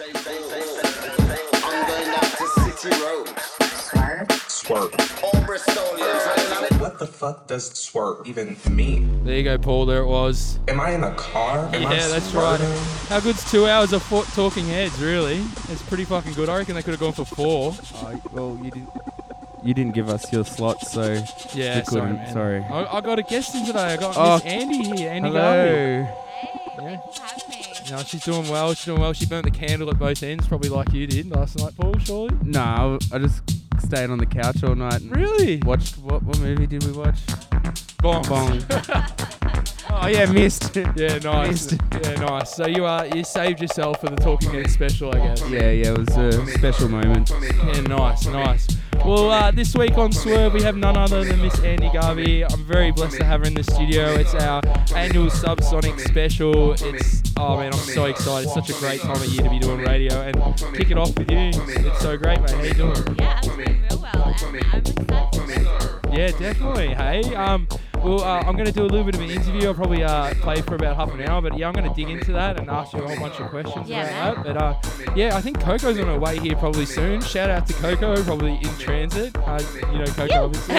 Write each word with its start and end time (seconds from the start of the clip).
I'm 0.00 1.86
going 1.86 2.06
down 2.06 2.20
to 2.20 2.46
City 2.72 3.02
Road. 3.02 3.28
Swerve. 4.48 4.92
All 5.22 5.32
Bristolians. 5.42 6.80
What 6.80 6.98
the 6.98 7.06
fuck 7.06 7.46
does 7.46 7.68
swerve 7.78 8.26
even 8.26 8.56
mean? 8.70 9.22
There 9.24 9.36
you 9.36 9.42
go, 9.44 9.58
Paul. 9.58 9.84
There 9.86 10.00
it 10.02 10.06
was. 10.06 10.58
Am 10.68 10.80
I 10.80 10.92
in 10.92 11.04
a 11.04 11.14
car? 11.14 11.66
Am 11.74 11.86
I 11.86 11.94
yeah, 11.94 12.08
that's 12.08 12.32
right. 12.32 12.58
How 13.08 13.20
good's 13.20 13.48
two 13.50 13.66
hours 13.66 13.92
of 13.92 14.02
fo- 14.02 14.22
talking 14.22 14.64
heads? 14.66 14.98
Really, 15.00 15.44
it's 15.68 15.82
pretty 15.82 16.04
fucking 16.06 16.32
good. 16.34 16.48
I 16.48 16.56
reckon 16.58 16.74
they 16.74 16.82
could 16.82 16.92
have 16.92 17.00
gone 17.00 17.12
for 17.12 17.24
four. 17.26 17.74
Oh, 17.96 18.22
well, 18.32 18.58
you 18.62 18.70
didn't. 18.70 18.88
You 19.62 19.74
didn't 19.74 19.94
give 19.94 20.08
us 20.08 20.32
your 20.32 20.44
slot, 20.44 20.80
so 20.86 21.22
Yeah, 21.54 21.78
we 21.80 21.84
sorry, 21.84 22.12
man. 22.14 22.32
Sorry. 22.32 22.58
I, 22.64 22.96
I 22.96 23.00
got 23.00 23.18
a 23.20 23.22
guest 23.22 23.54
in 23.54 23.64
today. 23.66 23.78
I 23.92 23.96
got 23.96 24.16
Oh, 24.16 24.34
Miss 24.36 24.44
Andy 24.44 24.82
here. 24.96 25.10
Andy 25.10 25.30
Garvey. 25.30 26.08
Hello. 26.74 26.88
Yeah. 26.90 26.96
No, 27.92 27.98
she's 28.04 28.24
doing 28.24 28.48
well. 28.48 28.72
She's 28.72 28.86
doing 28.86 29.02
well. 29.02 29.12
She 29.12 29.26
burnt 29.26 29.44
the 29.44 29.50
candle 29.50 29.90
at 29.90 29.98
both 29.98 30.22
ends, 30.22 30.48
probably 30.48 30.70
like 30.70 30.94
you 30.94 31.06
did 31.06 31.30
last 31.30 31.58
night, 31.58 31.76
Paul. 31.76 31.92
Surely. 31.98 32.34
No, 32.42 32.98
I 33.12 33.18
just 33.18 33.42
stayed 33.82 34.08
on 34.08 34.16
the 34.16 34.24
couch 34.24 34.64
all 34.64 34.74
night 34.74 35.02
and 35.02 35.14
Really? 35.14 35.58
watched. 35.58 35.98
What, 35.98 36.22
what 36.22 36.38
movie 36.38 36.66
did 36.66 36.84
we 36.84 36.92
watch? 36.92 37.18
Bong. 37.98 38.22
Bong. 38.22 38.64
oh 39.90 40.06
yeah, 40.10 40.24
missed. 40.32 40.74
Yeah, 40.96 41.18
nice. 41.18 41.70
Missed. 41.70 41.82
Yeah, 42.02 42.14
nice. 42.14 42.56
So 42.56 42.66
you 42.66 42.86
are 42.86 43.06
you 43.08 43.24
saved 43.24 43.60
yourself 43.60 44.00
for 44.00 44.08
the 44.08 44.16
Talking 44.16 44.52
Head 44.52 44.70
special, 44.70 45.14
I 45.14 45.26
guess. 45.26 45.42
Yeah, 45.50 45.70
yeah, 45.70 45.92
it 45.92 45.98
was 45.98 46.16
a 46.16 46.46
special 46.46 46.88
moment. 46.88 47.28
Yeah, 47.30 47.80
nice, 47.82 48.24
nice. 48.24 48.68
Well, 49.04 49.32
uh, 49.32 49.50
this 49.50 49.74
week 49.74 49.98
on 49.98 50.12
Swerve, 50.12 50.52
we 50.54 50.62
have 50.62 50.76
none 50.76 50.96
other 50.96 51.24
than 51.24 51.42
Miss 51.42 51.58
Andy 51.60 51.90
Garvey. 51.92 52.44
I'm 52.44 52.64
very 52.64 52.92
blessed 52.92 53.18
to 53.18 53.24
have 53.24 53.40
her 53.40 53.46
in 53.46 53.54
the 53.54 53.64
studio. 53.64 54.14
It's 54.14 54.32
our 54.34 54.62
annual 54.94 55.26
Subsonic 55.26 55.98
special. 55.98 56.74
It's, 56.74 57.20
oh 57.36 57.56
man, 57.56 57.72
I'm 57.72 57.80
so 57.80 58.04
excited. 58.04 58.44
It's 58.44 58.54
such 58.54 58.70
a 58.70 58.78
great 58.78 59.00
time 59.00 59.16
of 59.16 59.24
year 59.26 59.42
to 59.42 59.50
be 59.50 59.58
doing 59.58 59.80
radio. 59.80 60.22
And 60.22 60.36
kick 60.76 60.92
it 60.92 60.98
off 60.98 61.18
with 61.18 61.30
you. 61.32 61.50
It's 61.52 62.00
so 62.00 62.16
great, 62.16 62.40
mate. 62.42 62.50
How 62.50 62.62
you 62.62 62.74
doing? 62.74 63.16
Yeah, 63.18 63.40
I'm 64.40 64.52
doing 64.52 64.64
real 64.72 65.06
well. 65.08 65.30
and 65.32 65.42
I'm 65.42 65.50
excited 65.50 66.02
for 66.02 66.08
this. 66.08 66.16
Yeah, 66.18 66.30
definitely. 66.38 66.88
Hey, 66.94 67.34
um, 67.34 67.66
well, 68.02 68.22
uh, 68.22 68.40
I'm 68.40 68.54
going 68.54 68.66
to 68.66 68.72
do 68.72 68.82
a 68.82 68.84
little 68.84 69.04
bit 69.04 69.14
of 69.14 69.20
an 69.22 69.30
interview. 69.30 69.68
I'll 69.68 69.74
probably 69.74 70.02
uh, 70.04 70.34
play 70.34 70.60
for 70.60 70.74
about 70.74 70.96
half 70.96 71.10
an 71.14 71.22
hour, 71.22 71.40
but 71.40 71.56
yeah, 71.56 71.68
I'm 71.68 71.72
going 71.72 71.88
to 71.88 71.94
dig 71.94 72.10
into 72.10 72.32
that 72.32 72.58
and 72.60 72.68
ask 72.68 72.92
you 72.92 72.98
a 73.00 73.08
whole 73.08 73.16
bunch 73.16 73.40
of 73.40 73.48
questions 73.48 73.88
Yeah, 73.88 74.32
about 74.32 74.44
that. 74.44 74.54
But 74.54 75.08
uh, 75.08 75.14
yeah, 75.16 75.36
I 75.36 75.40
think 75.40 75.60
Coco's 75.60 75.98
on 75.98 76.06
her 76.06 76.18
way 76.18 76.38
here 76.38 76.54
probably 76.56 76.84
soon. 76.84 77.22
Shout 77.22 77.48
out 77.48 77.66
to 77.68 77.72
Coco, 77.74 78.22
probably 78.24 78.56
in 78.56 78.76
transit. 78.78 79.36
Uh, 79.38 79.62
you 79.92 79.98
know 79.98 80.04
Coco, 80.06 80.44
obviously. 80.44 80.74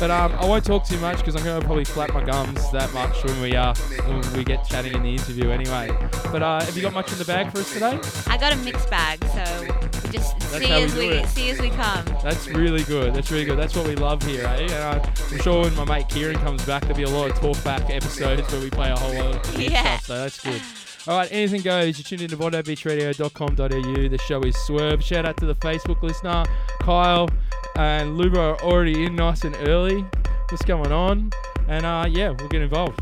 But 0.00 0.10
um, 0.10 0.32
I 0.32 0.46
won't 0.46 0.64
talk 0.64 0.86
too 0.86 0.98
much 0.98 1.18
because 1.18 1.36
I'm 1.36 1.44
going 1.44 1.60
to 1.60 1.66
probably 1.66 1.84
flap 1.84 2.12
my 2.14 2.24
gums 2.24 2.70
that 2.72 2.92
much 2.94 3.22
when 3.24 3.40
we 3.40 3.54
uh, 3.54 3.74
when 4.06 4.32
we 4.32 4.42
get 4.44 4.64
chatting 4.64 4.94
in 4.94 5.02
the 5.02 5.10
interview 5.12 5.50
anyway. 5.50 5.88
But 6.32 6.42
uh, 6.42 6.64
have 6.64 6.74
you 6.76 6.82
got 6.82 6.94
much 6.94 7.12
in 7.12 7.18
the 7.18 7.24
bag 7.24 7.52
for 7.52 7.58
us 7.58 7.72
today? 7.72 7.98
I 8.26 8.36
got 8.38 8.52
a 8.52 8.56
mixed 8.56 8.88
bag, 8.90 9.22
so 9.24 9.87
just 10.12 10.38
That's 10.40 10.58
see 10.58 10.66
how 10.66 10.78
we 10.78 10.84
as 10.84 10.94
we 10.94 11.24
see 11.26 11.50
as 11.50 11.60
we 11.60 11.70
come. 11.70 12.04
That's 12.22 12.46
really 12.48 12.84
good. 12.84 13.14
That's 13.14 13.30
really 13.30 13.44
good. 13.44 13.58
That's 13.58 13.74
what 13.76 13.86
we 13.86 13.94
love 13.96 14.22
here, 14.22 14.44
eh? 14.46 14.62
And 14.62 14.72
I'm 14.74 15.38
sure 15.40 15.62
when 15.62 15.74
my 15.76 15.84
mate 15.84 16.08
Kieran 16.08 16.36
comes 16.36 16.64
back, 16.64 16.82
there'll 16.82 16.96
be 16.96 17.02
a 17.04 17.08
lot 17.08 17.30
of 17.30 17.36
talk 17.38 17.62
back 17.64 17.88
episodes 17.90 18.50
where 18.52 18.60
we 18.60 18.70
play 18.70 18.90
a 18.90 18.96
whole 18.96 19.14
lot 19.14 19.46
of 19.48 19.60
Yeah. 19.60 19.98
stuff. 19.98 20.04
So 20.06 20.18
that's 20.20 20.40
good. 20.44 20.62
All 21.06 21.16
right, 21.16 21.28
anything 21.32 21.62
goes. 21.62 21.98
You're 21.98 22.04
tuned 22.04 22.22
into 22.22 22.36
bondibeachradio.com.au. 22.36 24.08
The 24.08 24.18
show 24.18 24.40
is 24.42 24.56
Swerve. 24.56 25.02
Shout 25.02 25.24
out 25.24 25.36
to 25.38 25.46
the 25.46 25.54
Facebook 25.54 26.02
listener, 26.02 26.44
Kyle 26.80 27.28
and 27.76 28.18
Luba 28.18 28.40
are 28.40 28.60
already 28.62 29.04
in 29.04 29.14
nice 29.14 29.44
and 29.44 29.56
early. 29.66 30.04
What's 30.50 30.64
going 30.64 30.92
on? 30.92 31.30
And 31.68 31.86
uh, 31.86 32.06
yeah, 32.10 32.30
we'll 32.30 32.48
get 32.48 32.62
involved. 32.62 33.00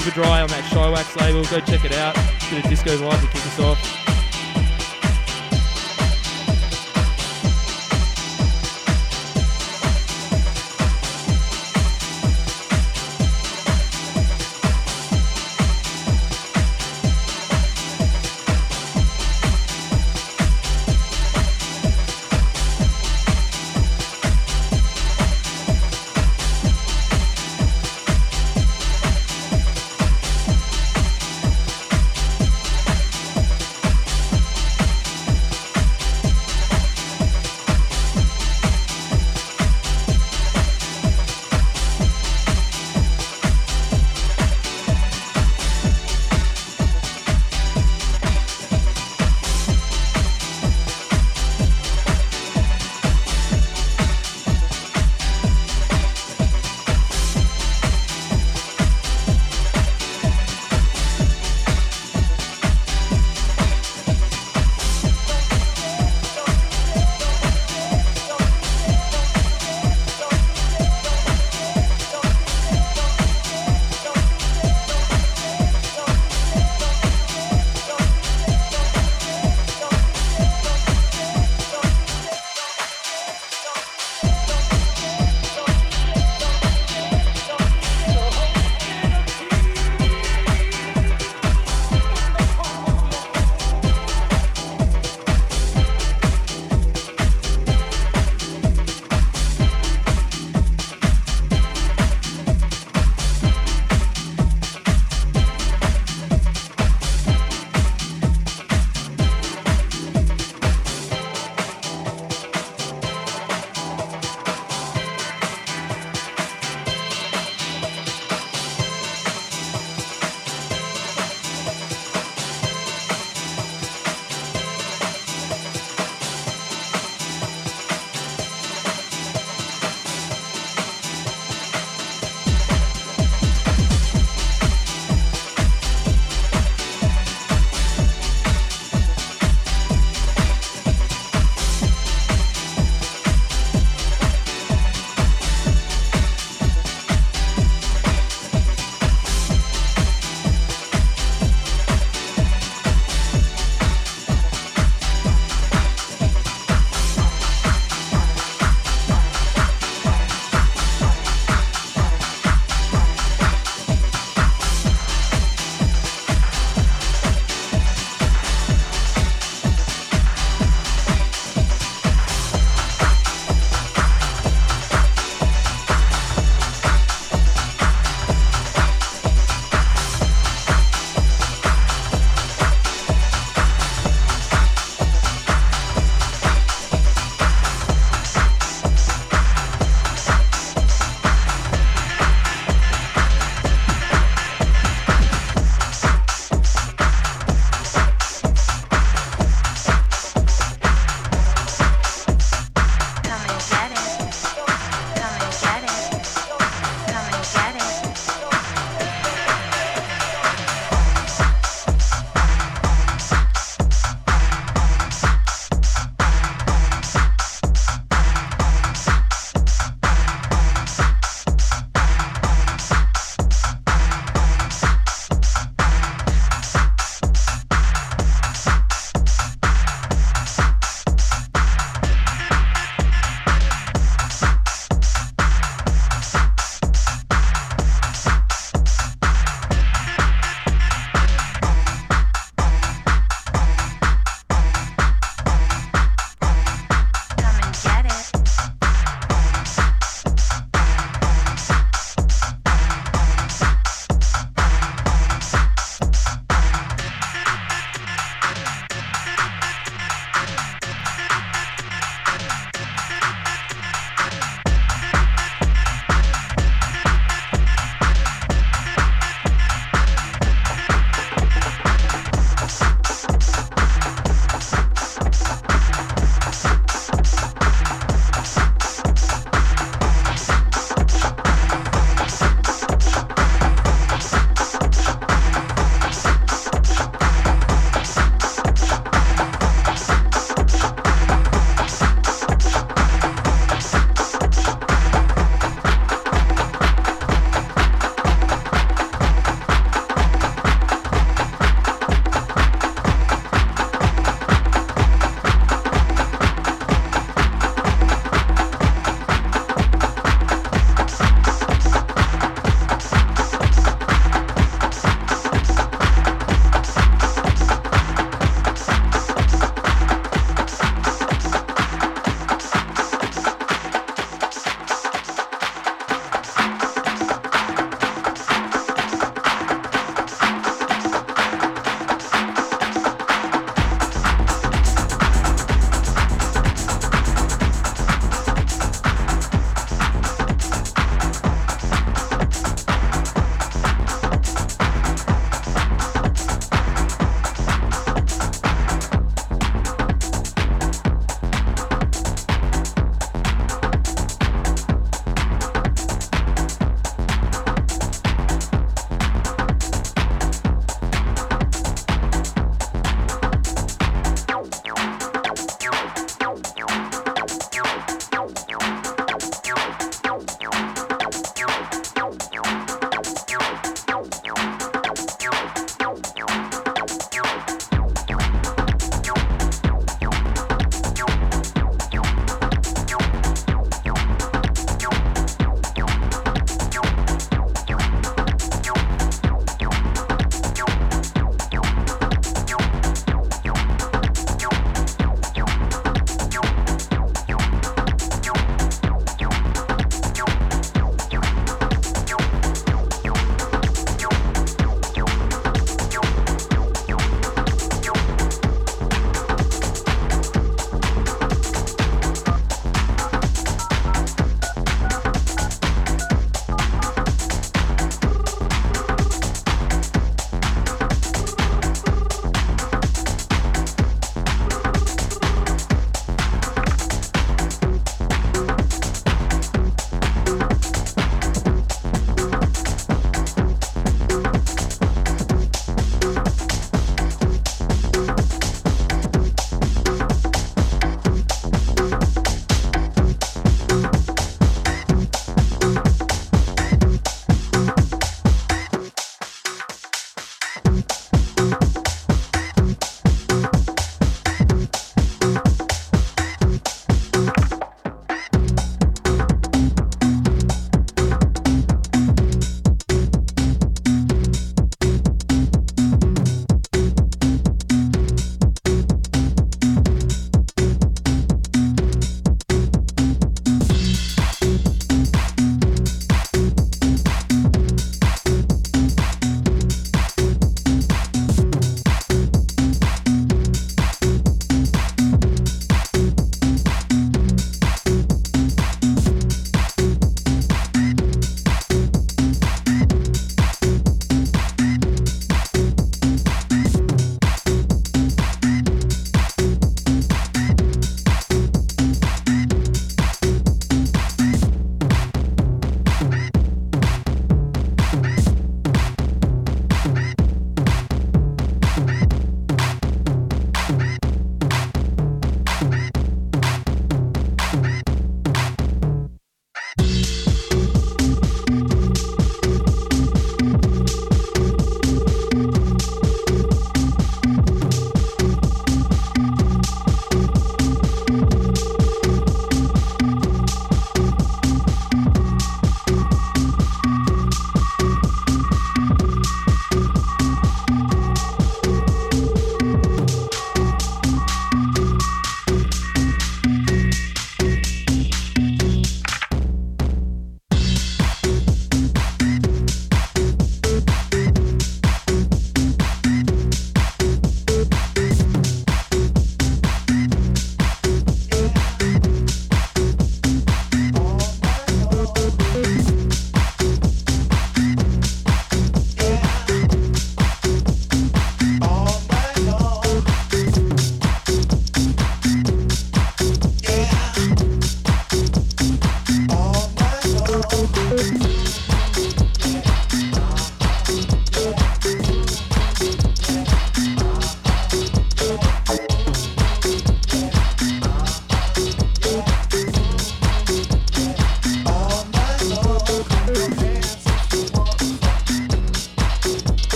Super 0.00 0.14
dry 0.14 0.42
on 0.42 0.48
that 0.48 0.62
Shy 0.66 0.90
Wax 0.90 1.16
label. 1.16 1.42
Go 1.44 1.58
check 1.60 1.84
it 1.84 1.92
out. 1.92 2.14
Bit 2.50 2.64
of 2.64 2.70
disco 2.70 2.96
vibe 2.98 3.20
to 3.20 3.26
kick 3.28 3.46
us 3.46 3.60
off. 3.60 4.05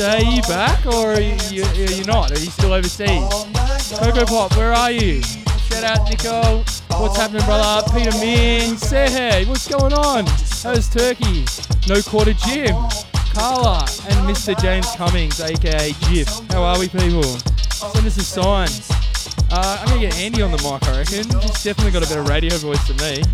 O'Shea, 0.00 0.24
are 0.24 0.30
you 0.30 0.42
back 0.42 0.86
or 0.86 1.14
are 1.14 1.20
you, 1.20 1.34
you, 1.50 1.64
are 1.64 1.90
you 1.90 2.04
not? 2.04 2.30
Are 2.30 2.38
you 2.38 2.50
still 2.50 2.72
overseas? 2.72 3.28
Coco 3.98 4.24
Pop, 4.26 4.56
where 4.56 4.72
are 4.72 4.92
you? 4.92 5.22
Shout 5.22 5.82
out 5.82 6.08
Nico. 6.08 6.58
What's 7.00 7.16
happening, 7.16 7.44
brother? 7.44 7.84
Peter 7.92 8.16
Min, 8.18 8.76
Sehe, 8.76 9.44
what's 9.48 9.66
going 9.66 9.92
on? 9.92 10.24
How's 10.62 10.88
Turkey? 10.88 11.44
No 11.88 12.00
Quarter 12.02 12.34
Jim, 12.34 12.76
Carla, 13.34 13.80
and 14.08 14.18
Mr. 14.28 14.56
James 14.60 14.86
Cummings, 14.94 15.40
aka 15.40 15.90
Jiff. 16.02 16.28
How 16.50 16.62
are 16.62 16.78
we, 16.78 16.88
people? 16.88 17.24
Send 17.24 18.06
us 18.06 18.18
a 18.18 18.22
sign. 18.22 18.68
Uh, 19.50 19.78
I'm 19.80 19.88
gonna 19.88 20.00
get 20.00 20.16
Andy 20.18 20.42
on 20.42 20.52
the 20.52 20.58
mic, 20.58 20.86
I 20.86 20.98
reckon. 20.98 21.40
He's 21.40 21.64
definitely 21.64 21.90
got 21.90 22.04
a 22.04 22.08
better 22.08 22.22
radio 22.22 22.56
voice 22.58 22.86
than 22.86 22.98
me. 22.98 23.24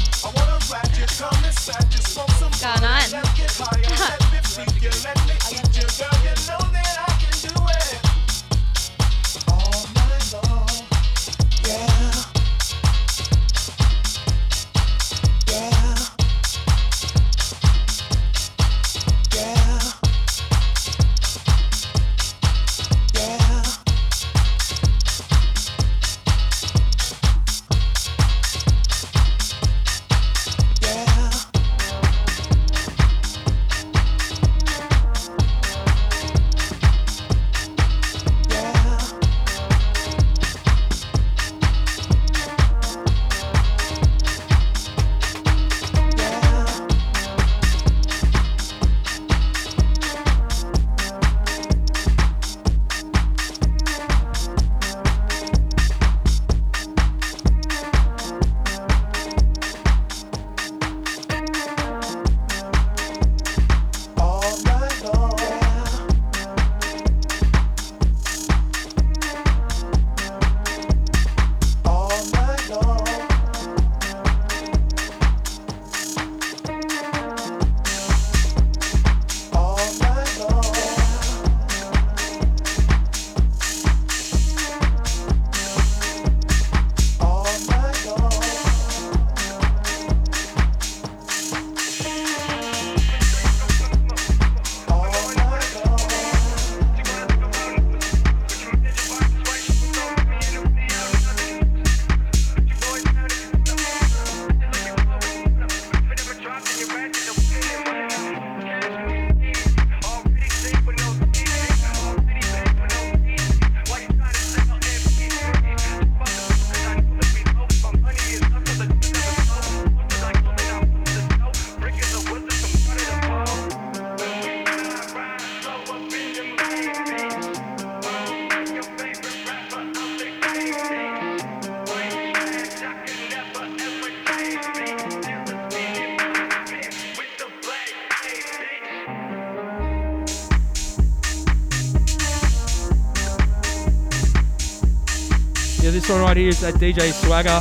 Right 146.34 146.40
here 146.40 146.48
is 146.48 146.60
that 146.60 146.74
DJ 146.74 147.12
Swagger 147.12 147.60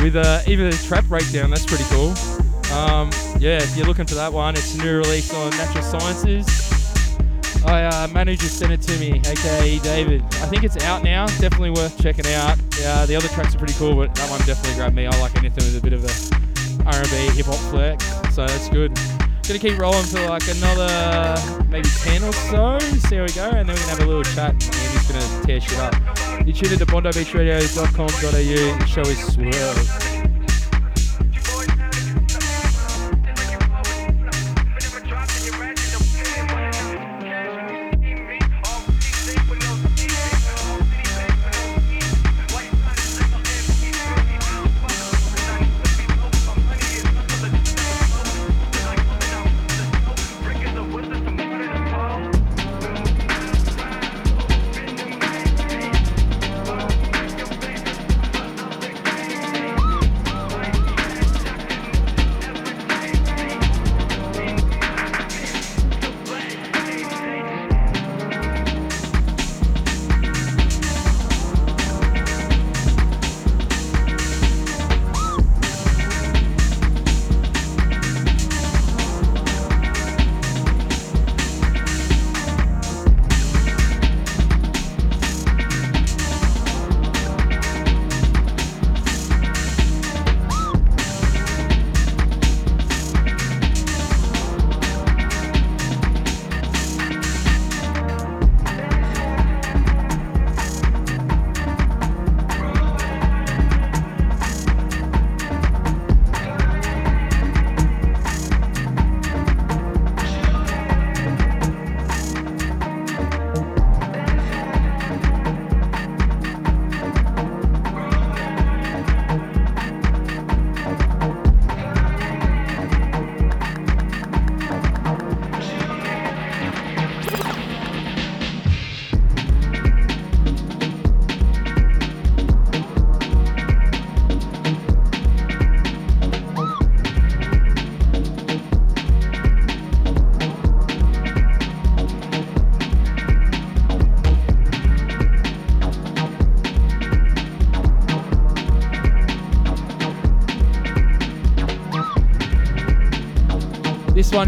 with 0.00 0.14
uh, 0.14 0.40
even 0.46 0.66
a 0.66 0.72
trap 0.72 1.04
breakdown. 1.06 1.50
That's 1.50 1.66
pretty 1.66 1.82
cool. 1.90 2.10
Um, 2.72 3.10
yeah, 3.40 3.58
if 3.58 3.76
you're 3.76 3.86
looking 3.86 4.06
for 4.06 4.14
that 4.14 4.32
one, 4.32 4.54
it's 4.54 4.76
a 4.76 4.78
new 4.78 4.98
release 4.98 5.34
on 5.34 5.50
Natural 5.50 5.82
Sciences. 5.82 6.46
I 7.66 7.82
uh, 7.82 8.06
manager 8.08 8.46
sent 8.46 8.72
it 8.72 8.82
to 8.82 8.96
me, 8.98 9.20
aka 9.26 9.78
David. 9.80 10.22
I 10.22 10.46
think 10.46 10.62
it's 10.62 10.76
out 10.84 11.02
now. 11.02 11.26
Definitely 11.26 11.70
worth 11.70 12.00
checking 12.00 12.26
out. 12.26 12.56
Yeah, 12.78 13.04
the 13.04 13.16
other 13.16 13.26
tracks 13.28 13.56
are 13.56 13.58
pretty 13.58 13.74
cool, 13.74 13.96
but 13.96 14.14
that 14.14 14.30
one 14.30 14.38
definitely 14.46 14.76
grabbed 14.76 14.94
me. 14.94 15.06
I 15.06 15.18
like 15.18 15.36
anything 15.36 15.64
with 15.64 15.76
a 15.76 15.82
bit 15.82 15.92
of 15.92 16.04
a 16.04 16.86
R&B 16.86 17.34
hip 17.34 17.46
hop 17.46 17.58
flex, 17.72 18.04
so 18.32 18.46
that's 18.46 18.68
good. 18.68 18.94
Gonna 19.48 19.58
keep 19.58 19.76
rolling 19.76 20.04
for 20.04 20.24
like 20.28 20.46
another 20.46 21.66
maybe 21.68 21.88
10 21.88 22.22
or 22.22 22.32
so. 22.32 22.78
See 22.78 23.16
how 23.16 23.24
we 23.24 23.32
go, 23.32 23.50
and 23.50 23.68
then 23.68 23.74
we're 23.74 23.74
gonna 23.74 23.88
have 23.88 24.00
a 24.02 24.06
little 24.06 24.22
chat. 24.22 24.52
And 24.52 24.62
Andy's 24.62 25.10
gonna 25.10 25.46
tear 25.46 25.60
shit 25.60 25.78
up. 25.80 26.13
You 26.46 26.52
tune 26.52 26.72
into 26.72 26.84
bondibeachradio.com.au. 26.84 28.78
The 28.78 28.86
show 28.86 29.00
is 29.00 29.18
Swerve. 29.32 30.03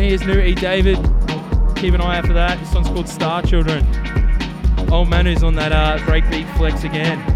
One 0.07 0.21
here 0.21 0.21
is 0.21 0.27
new 0.27 0.41
E 0.41 0.55
David. 0.55 0.97
Keep 1.75 1.95
an 1.95 2.01
eye 2.01 2.19
out 2.19 2.27
for 2.27 2.33
that. 2.33 2.59
This 2.61 2.73
one's 2.73 2.87
called 2.89 3.09
Star 3.09 3.43
Children. 3.43 3.85
Old 4.91 5.09
Manu's 5.09 5.43
on 5.43 5.55
that 5.55 5.73
uh, 5.73 5.99
breakbeat 6.05 6.47
flex 6.57 6.85
again. 6.85 7.36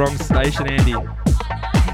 wrong 0.00 0.16
station, 0.16 0.66
Andy. 0.66 0.92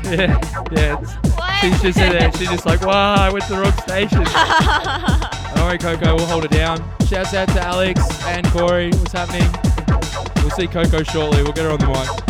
Yeah, 0.07 0.38
yeah. 0.71 1.61
she's 1.61 1.83
just 1.83 1.99
there. 1.99 2.33
She's 2.33 2.49
just 2.49 2.64
like, 2.64 2.83
wow, 2.83 3.14
I 3.14 3.31
went 3.33 3.45
to 3.47 3.55
the 3.55 3.61
wrong 3.61 3.73
station. 3.73 4.19
All 5.59 5.66
right, 5.66 5.81
Coco, 5.81 6.14
we'll 6.14 6.27
hold 6.27 6.45
it 6.45 6.53
down. 6.53 6.79
Shouts 7.07 7.35
out 7.35 7.49
to 7.49 7.61
Alex 7.61 8.01
and 8.25 8.47
Corey. 8.53 8.90
What's 8.90 9.12
happening? 9.12 9.51
We'll 10.37 10.51
see 10.51 10.69
Coco 10.69 11.03
shortly. 11.03 11.42
We'll 11.42 11.53
get 11.53 11.64
her 11.64 11.73
on 11.73 11.81
the 11.81 11.87
mic. 11.88 12.26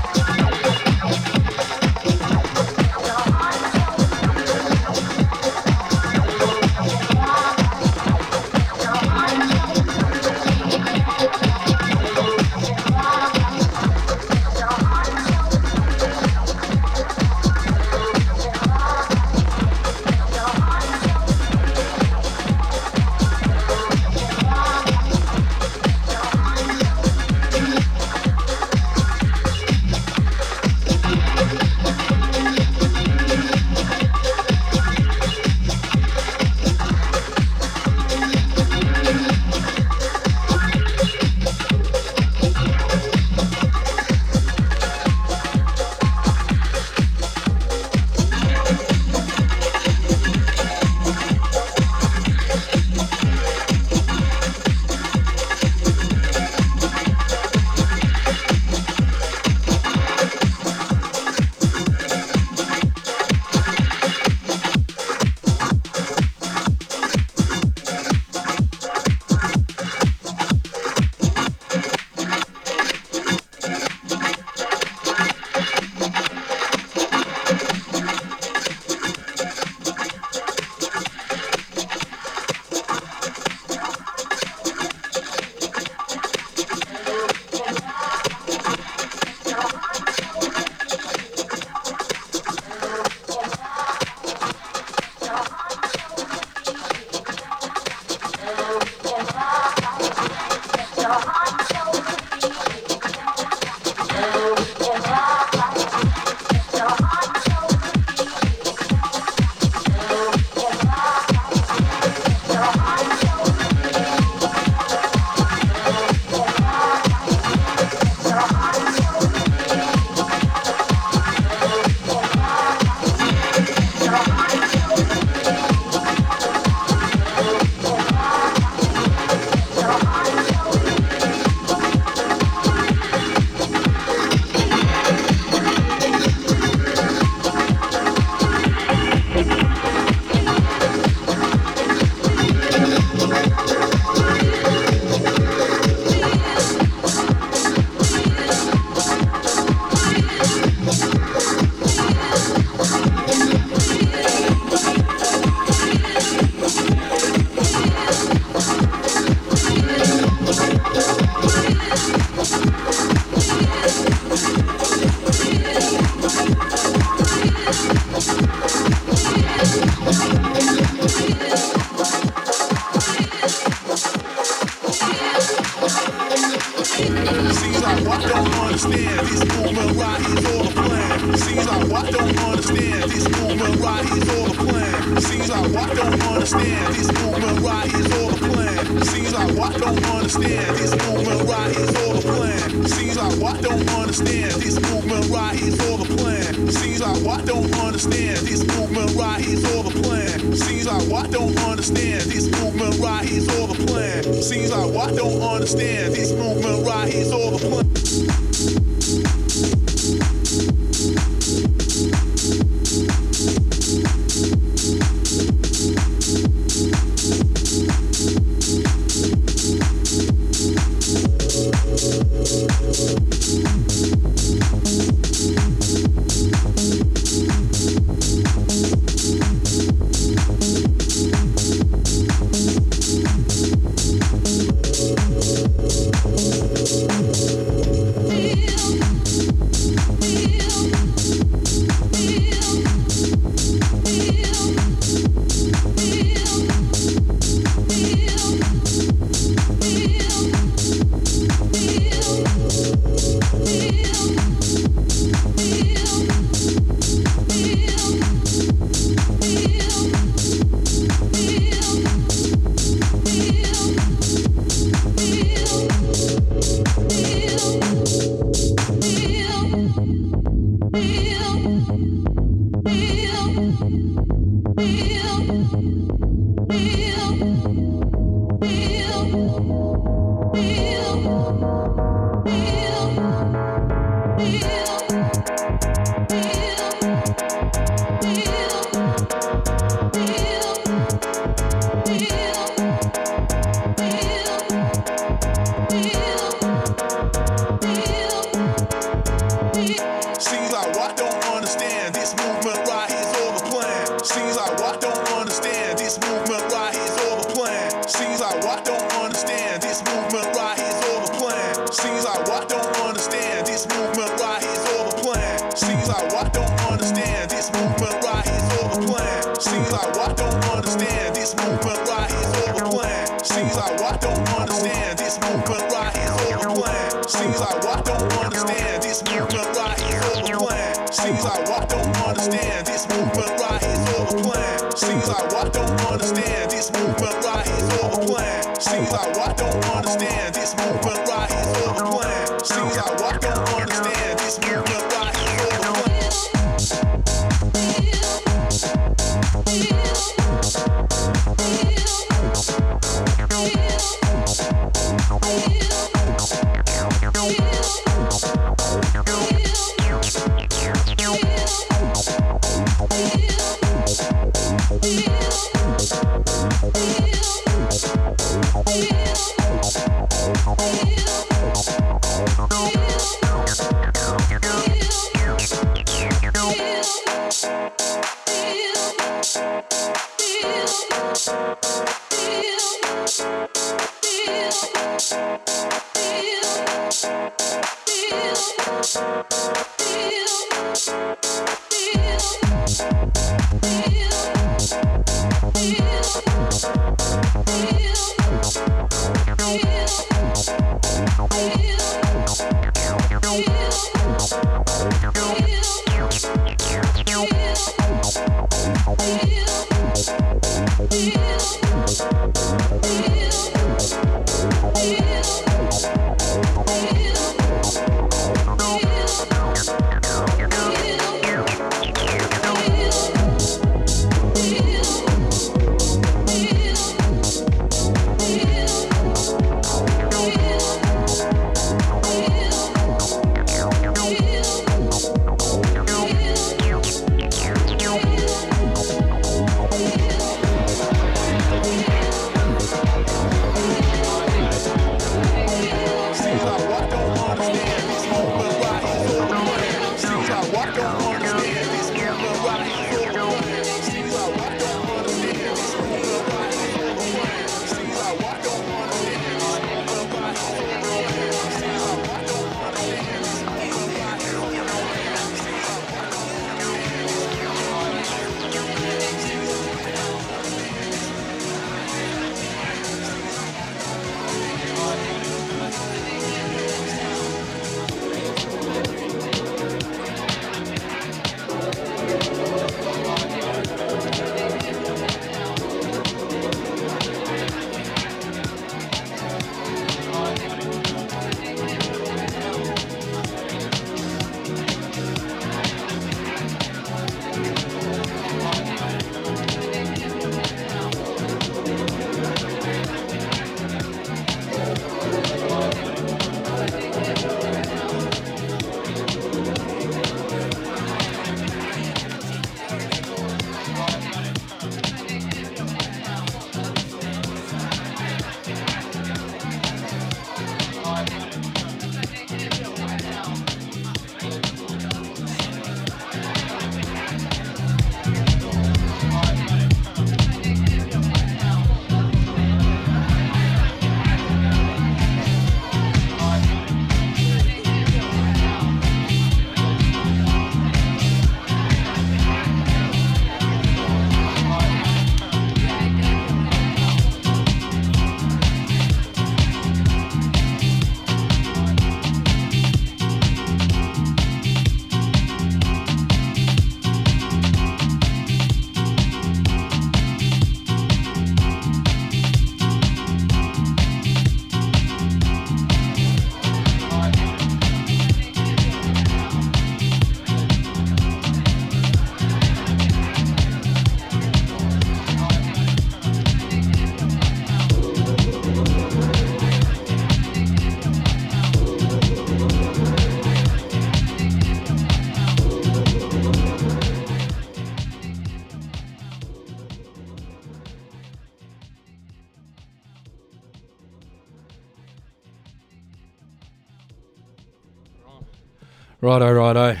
Righto. 599.74 600.00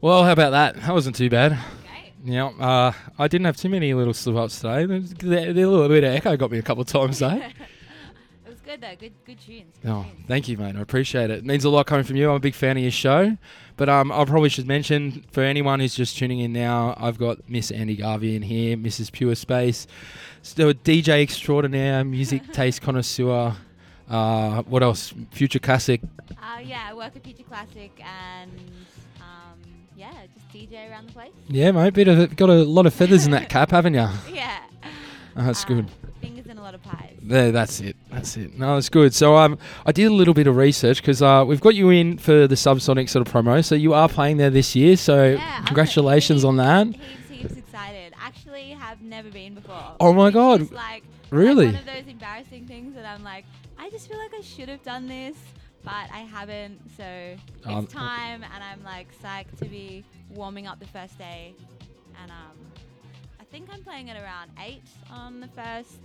Well, 0.00 0.24
how 0.24 0.32
about 0.32 0.50
that? 0.50 0.76
That 0.76 0.92
wasn't 0.92 1.16
too 1.16 1.28
bad. 1.30 1.58
Yeah, 2.24 2.46
uh, 2.46 2.92
I 3.18 3.26
didn't 3.26 3.46
have 3.46 3.56
too 3.56 3.68
many 3.68 3.92
little 3.94 4.14
slip 4.14 4.36
ups 4.36 4.60
today. 4.60 4.86
The, 4.86 5.52
the 5.52 5.66
little 5.66 5.88
bit 5.88 6.04
of 6.04 6.14
echo 6.14 6.36
got 6.36 6.52
me 6.52 6.58
a 6.58 6.62
couple 6.62 6.82
of 6.82 6.86
times 6.88 7.18
though. 7.18 7.40
It 8.44 8.48
was 8.48 8.60
good. 8.60 8.80
though. 8.80 8.94
Good, 8.98 9.12
good 9.24 9.40
tunes. 9.40 9.74
Good 9.82 9.90
Oh, 9.90 10.02
tunes. 10.04 10.26
thank 10.28 10.46
you, 10.48 10.56
mate. 10.58 10.76
I 10.76 10.80
appreciate 10.80 11.30
it. 11.30 11.38
It 11.38 11.44
means 11.44 11.64
a 11.64 11.70
lot 11.70 11.86
coming 11.86 12.04
from 12.04 12.16
you. 12.16 12.28
I'm 12.30 12.36
a 12.36 12.40
big 12.40 12.54
fan 12.54 12.76
of 12.76 12.82
your 12.82 12.92
show. 12.92 13.36
But 13.76 13.88
um, 13.88 14.12
I 14.12 14.24
probably 14.24 14.50
should 14.50 14.66
mention 14.68 15.24
for 15.32 15.42
anyone 15.42 15.80
who's 15.80 15.94
just 15.94 16.16
tuning 16.18 16.38
in 16.40 16.52
now, 16.52 16.94
I've 16.98 17.18
got 17.18 17.48
Miss 17.48 17.70
Andy 17.70 17.96
Garvey 17.96 18.36
in 18.36 18.42
here, 18.42 18.76
Mrs. 18.76 19.10
Pure 19.10 19.34
Space, 19.36 19.86
still 20.42 20.68
a 20.68 20.74
DJ 20.74 21.22
extraordinaire, 21.22 22.04
music 22.04 22.42
taste 22.52 22.82
connoisseur. 22.82 23.56
Uh, 24.08 24.62
what 24.64 24.82
else? 24.82 25.14
Future 25.30 25.58
classic. 25.58 26.00
Uh, 26.30 26.58
yeah, 26.64 26.86
I 26.88 26.94
work 26.94 27.14
at 27.16 27.22
Future 27.24 27.44
Classic 27.44 27.90
and 28.04 28.50
um, 29.20 29.58
yeah, 29.96 30.12
just 30.34 30.48
DJ 30.52 30.90
around 30.90 31.08
the 31.08 31.12
place. 31.12 31.30
Yeah, 31.48 31.70
mate. 31.72 31.94
Bit 31.94 32.08
of 32.08 32.36
got 32.36 32.50
a 32.50 32.62
lot 32.64 32.86
of 32.86 32.94
feathers 32.94 33.24
in 33.26 33.32
that 33.32 33.48
cap, 33.48 33.70
haven't 33.70 33.94
you? 33.94 34.08
Yeah. 34.30 34.58
Oh, 35.36 35.44
that's 35.44 35.64
Uh, 35.64 35.68
good. 35.68 35.90
Fingers 36.20 36.46
in 36.46 36.58
a 36.58 36.62
lot 36.62 36.74
of 36.74 36.82
pies. 36.82 37.16
There, 37.22 37.50
that's 37.52 37.80
it. 37.80 37.96
That's 38.10 38.36
it. 38.36 38.58
No, 38.58 38.76
it's 38.76 38.88
good. 38.88 39.14
So 39.14 39.36
um, 39.36 39.58
I 39.86 39.92
did 39.92 40.06
a 40.06 40.14
little 40.14 40.34
bit 40.34 40.46
of 40.46 40.56
research 40.56 40.98
because 41.00 41.22
uh, 41.22 41.44
we've 41.46 41.60
got 41.60 41.74
you 41.74 41.90
in 41.90 42.18
for 42.18 42.46
the 42.46 42.54
Subsonic 42.54 43.08
sort 43.08 43.26
of 43.26 43.32
promo. 43.32 43.64
So 43.64 43.74
you 43.74 43.94
are 43.94 44.08
playing 44.08 44.36
there 44.36 44.50
this 44.50 44.76
year. 44.76 44.96
So 44.96 45.30
Yeah, 45.32 45.64
congratulations 45.64 46.44
on 46.44 46.56
that. 46.58 46.86
Heaps, 46.88 46.98
heaps 47.30 47.56
excited. 47.56 48.12
Actually, 48.20 48.70
have 48.70 49.00
never 49.02 49.30
been 49.30 49.54
before. 49.54 49.82
Oh 50.00 50.12
my 50.12 50.30
God. 50.30 50.70
like 50.70 51.02
Really? 51.30 51.66
like 51.66 51.74
one 51.76 51.88
of 51.88 52.04
those 52.04 52.12
embarrassing 52.12 52.66
things 52.66 52.94
that 52.94 53.06
I'm 53.06 53.24
like, 53.24 53.44
just 53.92 54.08
feel 54.08 54.18
like 54.18 54.34
I 54.34 54.40
should 54.40 54.68
have 54.68 54.82
done 54.82 55.06
this, 55.06 55.36
but 55.84 55.92
I 56.12 56.20
haven't. 56.30 56.80
So 56.96 57.04
it's 57.04 57.66
Um, 57.66 57.86
time, 57.86 58.42
and 58.42 58.64
I'm 58.64 58.82
like 58.84 59.08
psyched 59.22 59.58
to 59.58 59.66
be 59.66 60.04
warming 60.30 60.66
up 60.66 60.80
the 60.80 60.86
first 60.86 61.16
day, 61.18 61.54
and 62.22 62.30
um, 62.30 62.56
I 63.40 63.44
think 63.44 63.68
I'm 63.72 63.82
playing 63.82 64.10
at 64.10 64.16
around 64.22 64.50
eight 64.64 64.82
on 65.10 65.40
the 65.40 65.48
first. 65.48 65.98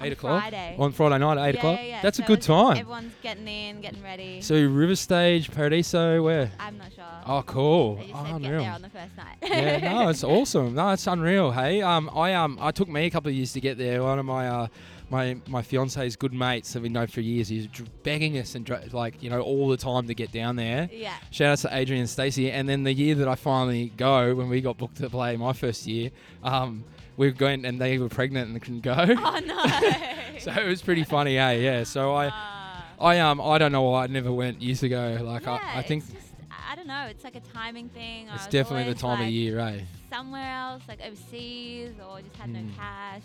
on 0.00 0.06
Eight 0.06 0.12
o'clock 0.14 0.40
Friday. 0.40 0.74
on 0.78 0.90
Friday 0.92 1.18
night 1.18 1.36
at 1.38 1.48
eight 1.48 1.54
yeah, 1.54 1.58
o'clock. 1.60 1.78
Yeah, 1.78 1.84
yeah. 1.86 2.02
That's 2.02 2.16
So 2.18 2.24
a 2.24 2.26
good 2.26 2.40
time. 2.42 2.76
Everyone's 2.78 3.12
getting 3.22 3.46
in, 3.46 3.80
getting 3.82 4.02
ready. 4.02 4.40
So 4.40 4.54
River 4.54 4.96
Stage, 4.96 5.50
Paradiso, 5.50 6.22
where? 6.22 6.50
I'm 6.58 6.78
not 6.78 6.92
sure. 6.94 7.04
Oh, 7.26 7.42
cool. 7.46 7.96
They 7.96 8.06
just 8.06 8.14
Oh, 8.14 8.24
said 8.24 8.26
get 8.26 8.34
unreal. 8.50 8.62
there 8.62 8.72
on 8.72 8.82
the 8.82 8.88
first 8.88 9.16
night. 9.18 9.36
yeah, 9.42 9.78
no, 9.92 10.08
it's 10.08 10.24
awesome. 10.36 10.74
No, 10.74 10.88
it's 10.90 11.06
unreal. 11.06 11.52
Hey, 11.52 11.82
um, 11.82 12.08
I 12.14 12.32
um, 12.34 12.58
I 12.60 12.70
took 12.72 12.88
me 12.88 13.04
a 13.06 13.10
couple 13.10 13.28
of 13.28 13.34
years 13.34 13.52
to 13.52 13.60
get 13.60 13.76
there. 13.78 14.02
One 14.02 14.18
of 14.18 14.24
my 14.24 14.48
uh, 14.48 14.66
my 15.12 15.36
my 15.46 15.62
fiance's 15.62 16.16
good 16.16 16.32
mates 16.32 16.72
that 16.72 16.82
we 16.82 16.88
know 16.88 17.06
for 17.06 17.20
years. 17.20 17.46
He's 17.48 17.68
begging 18.02 18.36
us 18.38 18.54
and 18.56 18.68
like 18.92 19.22
you 19.22 19.30
know 19.30 19.40
all 19.40 19.68
the 19.68 19.76
time 19.76 20.06
to 20.08 20.14
get 20.14 20.32
down 20.32 20.56
there. 20.56 20.88
yeah. 20.92 21.14
Shout 21.30 21.52
out 21.52 21.58
to 21.58 21.76
Adrian 21.76 22.00
and 22.00 22.10
Stacey. 22.10 22.50
And 22.50 22.68
then 22.68 22.82
the 22.82 22.92
year 22.94 23.14
that 23.16 23.28
I 23.28 23.34
finally 23.36 23.92
go, 23.96 24.34
when 24.34 24.48
we 24.48 24.60
got 24.60 24.78
booked 24.78 24.96
to 24.96 25.10
play 25.10 25.36
my 25.36 25.52
first 25.52 25.86
year, 25.86 26.10
um, 26.42 26.84
we 27.16 27.26
were 27.28 27.32
going 27.32 27.64
and 27.64 27.80
they 27.80 27.98
were 27.98 28.08
pregnant 28.08 28.50
and 28.50 28.60
couldn't 28.60 28.80
go. 28.80 28.96
Oh 28.98 29.38
no. 29.44 30.38
so 30.40 30.50
it 30.52 30.66
was 30.66 30.82
pretty 30.82 31.04
funny, 31.04 31.38
eh? 31.38 31.52
Yeah. 31.52 31.84
So 31.84 32.14
I, 32.14 32.30
Ah. 32.32 32.84
I 32.98 33.18
um, 33.20 33.40
I 33.40 33.58
don't 33.58 33.72
know 33.72 33.82
why 33.82 34.04
I 34.04 34.06
never 34.06 34.32
went 34.32 34.62
years 34.62 34.82
ago. 34.82 35.18
Like 35.22 35.42
yeah, 35.44 35.58
I, 35.74 35.78
I 35.80 35.82
think 35.82 36.04
just, 36.10 36.32
I 36.70 36.74
don't 36.74 36.86
know. 36.86 37.04
It's 37.10 37.22
like 37.24 37.36
a 37.36 37.40
timing 37.40 37.88
thing. 37.90 38.28
It's 38.34 38.46
definitely 38.46 38.90
the 38.92 38.98
time 38.98 39.20
of 39.20 39.28
year, 39.28 39.58
eh? 39.58 39.80
Somewhere 40.10 40.50
else, 40.52 40.82
like 40.88 41.00
overseas, 41.04 41.92
or 42.08 42.20
just 42.20 42.36
had 42.36 42.48
no 42.50 42.60
Mm. 42.60 42.76
cash. 42.76 43.22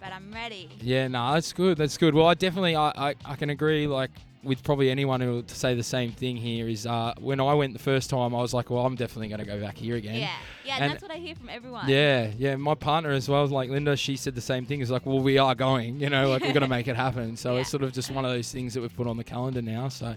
But 0.00 0.12
I'm 0.12 0.32
ready. 0.32 0.68
Yeah, 0.80 1.08
no, 1.08 1.34
that's 1.34 1.52
good. 1.52 1.76
That's 1.78 1.96
good. 1.98 2.14
Well, 2.14 2.26
I 2.26 2.34
definitely, 2.34 2.76
I, 2.76 2.88
I, 2.96 3.14
I 3.24 3.36
can 3.36 3.50
agree. 3.50 3.86
Like 3.86 4.10
with 4.44 4.62
probably 4.62 4.88
anyone 4.88 5.20
who 5.20 5.32
will 5.32 5.44
say 5.48 5.74
the 5.74 5.82
same 5.82 6.12
thing 6.12 6.36
here 6.36 6.68
is 6.68 6.86
uh, 6.86 7.12
when 7.18 7.40
I 7.40 7.52
went 7.54 7.72
the 7.72 7.78
first 7.80 8.08
time, 8.08 8.32
I 8.34 8.38
was 8.40 8.54
like, 8.54 8.70
well, 8.70 8.86
I'm 8.86 8.94
definitely 8.94 9.26
going 9.28 9.40
to 9.40 9.44
go 9.44 9.60
back 9.60 9.76
here 9.76 9.96
again. 9.96 10.14
Yeah, 10.20 10.30
yeah, 10.64 10.74
and, 10.76 10.84
And- 10.84 10.92
that's 10.92 11.02
what 11.02 11.10
I 11.10 11.16
hear 11.16 11.34
from 11.34 11.48
everyone. 11.48 11.88
Yeah, 11.88 12.30
yeah. 12.38 12.54
My 12.56 12.74
partner 12.76 13.10
as 13.10 13.28
well, 13.28 13.46
like 13.48 13.68
Linda, 13.70 13.96
she 13.96 14.16
said 14.16 14.34
the 14.36 14.40
same 14.40 14.64
thing. 14.64 14.80
Is 14.80 14.90
like, 14.90 15.04
well, 15.04 15.18
we 15.20 15.38
are 15.38 15.54
going. 15.56 16.00
You 16.00 16.10
know, 16.10 16.28
like 16.28 16.42
we're 16.42 16.52
going 16.52 16.60
to 16.62 16.68
make 16.68 16.86
it 16.86 16.96
happen. 16.96 17.36
So 17.36 17.54
Yeah. 17.54 17.60
it's 17.62 17.70
sort 17.70 17.82
of 17.82 17.92
just 17.92 18.10
one 18.12 18.24
of 18.24 18.30
those 18.30 18.52
things 18.52 18.74
that 18.74 18.80
we've 18.80 18.94
put 18.96 19.06
on 19.08 19.16
the 19.16 19.24
calendar 19.24 19.62
now. 19.62 19.88
So. 19.88 20.14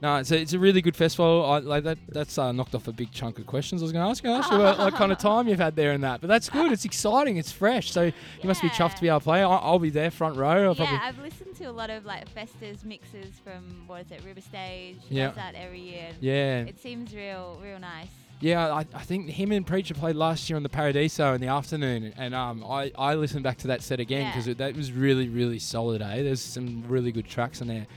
No, 0.00 0.16
it's 0.16 0.30
a, 0.30 0.40
it's 0.40 0.52
a 0.52 0.58
really 0.58 0.80
good 0.80 0.94
festival. 0.94 1.44
I, 1.44 1.58
like 1.58 1.84
that. 1.84 1.98
That's 2.08 2.38
uh, 2.38 2.52
knocked 2.52 2.74
off 2.74 2.86
a 2.86 2.92
big 2.92 3.10
chunk 3.10 3.38
of 3.38 3.46
questions 3.46 3.82
I 3.82 3.84
was 3.84 3.92
going 3.92 4.04
to 4.04 4.10
ask 4.10 4.22
you. 4.22 4.30
Ask 4.30 4.50
you 4.52 4.58
what, 4.58 4.78
what 4.78 4.94
kind 4.94 5.10
of 5.10 5.18
time 5.18 5.48
you've 5.48 5.58
had 5.58 5.74
there 5.74 5.90
and 5.92 6.04
that. 6.04 6.20
But 6.20 6.28
that's 6.28 6.48
good. 6.48 6.70
It's 6.70 6.84
exciting. 6.84 7.36
It's 7.36 7.50
fresh. 7.50 7.90
So 7.90 8.04
you 8.04 8.12
must 8.44 8.62
be 8.62 8.68
chuffed 8.68 8.94
to 8.96 9.00
be 9.02 9.08
able 9.08 9.20
to 9.20 9.24
play. 9.24 9.42
I, 9.42 9.56
I'll 9.56 9.80
be 9.80 9.90
there 9.90 10.10
front 10.10 10.36
row. 10.36 10.68
I'll 10.68 10.74
Yeah, 10.74 11.00
I've 11.02 11.18
listened 11.18 11.56
to 11.56 11.64
a 11.64 11.72
lot 11.72 11.90
of 11.90 12.04
like 12.06 12.28
Festas 12.28 12.84
mixes 12.84 13.40
from 13.42 13.82
what 13.88 14.02
is 14.02 14.12
it, 14.12 14.22
River 14.24 14.40
Stage. 14.40 14.98
Yeah. 15.08 15.30
That 15.32 15.54
every 15.56 15.80
year. 15.80 16.10
yeah. 16.20 16.60
It 16.60 16.78
seems 16.80 17.14
real, 17.14 17.58
real 17.62 17.80
nice. 17.80 18.08
Yeah, 18.40 18.72
I, 18.72 18.86
I 18.94 19.02
think 19.02 19.28
him 19.30 19.50
and 19.50 19.66
Preacher 19.66 19.94
played 19.94 20.14
last 20.14 20.48
year 20.48 20.56
on 20.56 20.62
the 20.62 20.68
Paradiso 20.68 21.34
in 21.34 21.40
the 21.40 21.48
afternoon, 21.48 22.14
and 22.16 22.36
um, 22.36 22.64
I, 22.64 22.92
I 22.96 23.14
listened 23.16 23.42
back 23.42 23.58
to 23.58 23.66
that 23.66 23.82
set 23.82 23.98
again 23.98 24.26
Yeah. 24.26 24.36
because 24.36 24.56
that 24.58 24.76
was 24.76 24.92
really 24.92 25.28
really 25.28 25.58
solid. 25.58 26.02
Eh, 26.02 26.22
there's 26.22 26.40
some 26.40 26.84
really 26.86 27.10
good 27.10 27.26
tracks 27.26 27.60
in 27.60 27.66
there. 27.66 27.88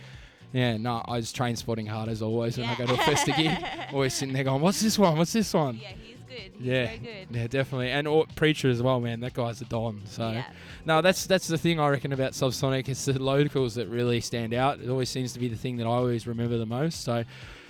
Yeah, 0.53 0.77
no, 0.77 1.01
I 1.05 1.17
was 1.17 1.31
train 1.31 1.55
spotting 1.55 1.85
hard 1.85 2.09
as 2.09 2.21
always 2.21 2.57
when 2.57 2.67
I 2.67 2.75
go 2.75 2.85
to 2.85 2.93
a 2.93 2.97
Festa 2.97 3.31
gig. 3.31 3.51
Always 3.93 4.13
sitting 4.13 4.33
there 4.33 4.43
going, 4.43 4.61
"What's 4.61 4.81
this 4.81 4.99
one? 4.99 5.17
What's 5.17 5.31
this 5.33 5.53
one?" 5.53 5.77
Yeah, 5.81 5.89
he's 6.01 6.17
good. 6.27 6.51
He's 6.57 6.67
Yeah, 6.67 6.85
very 6.87 6.97
good. 6.97 7.27
yeah, 7.31 7.47
definitely, 7.47 7.89
and 7.91 8.07
or, 8.07 8.25
Preacher 8.35 8.69
as 8.69 8.81
well, 8.81 8.99
man. 8.99 9.21
That 9.21 9.33
guy's 9.33 9.61
a 9.61 9.65
don. 9.65 10.01
So 10.05 10.29
Yeah. 10.31 10.43
no, 10.85 11.01
that's 11.01 11.25
that's 11.25 11.47
the 11.47 11.57
thing 11.57 11.79
I 11.79 11.87
reckon 11.87 12.11
about 12.11 12.33
Subsonic. 12.33 12.89
It's 12.89 13.05
the 13.05 13.17
locals 13.21 13.75
that 13.75 13.87
really 13.87 14.19
stand 14.19 14.53
out. 14.53 14.79
It 14.81 14.89
always 14.89 15.09
seems 15.09 15.31
to 15.33 15.39
be 15.39 15.47
the 15.47 15.55
thing 15.55 15.77
that 15.77 15.85
I 15.85 15.91
always 15.91 16.27
remember 16.27 16.57
the 16.57 16.65
most. 16.65 17.03
So. 17.03 17.23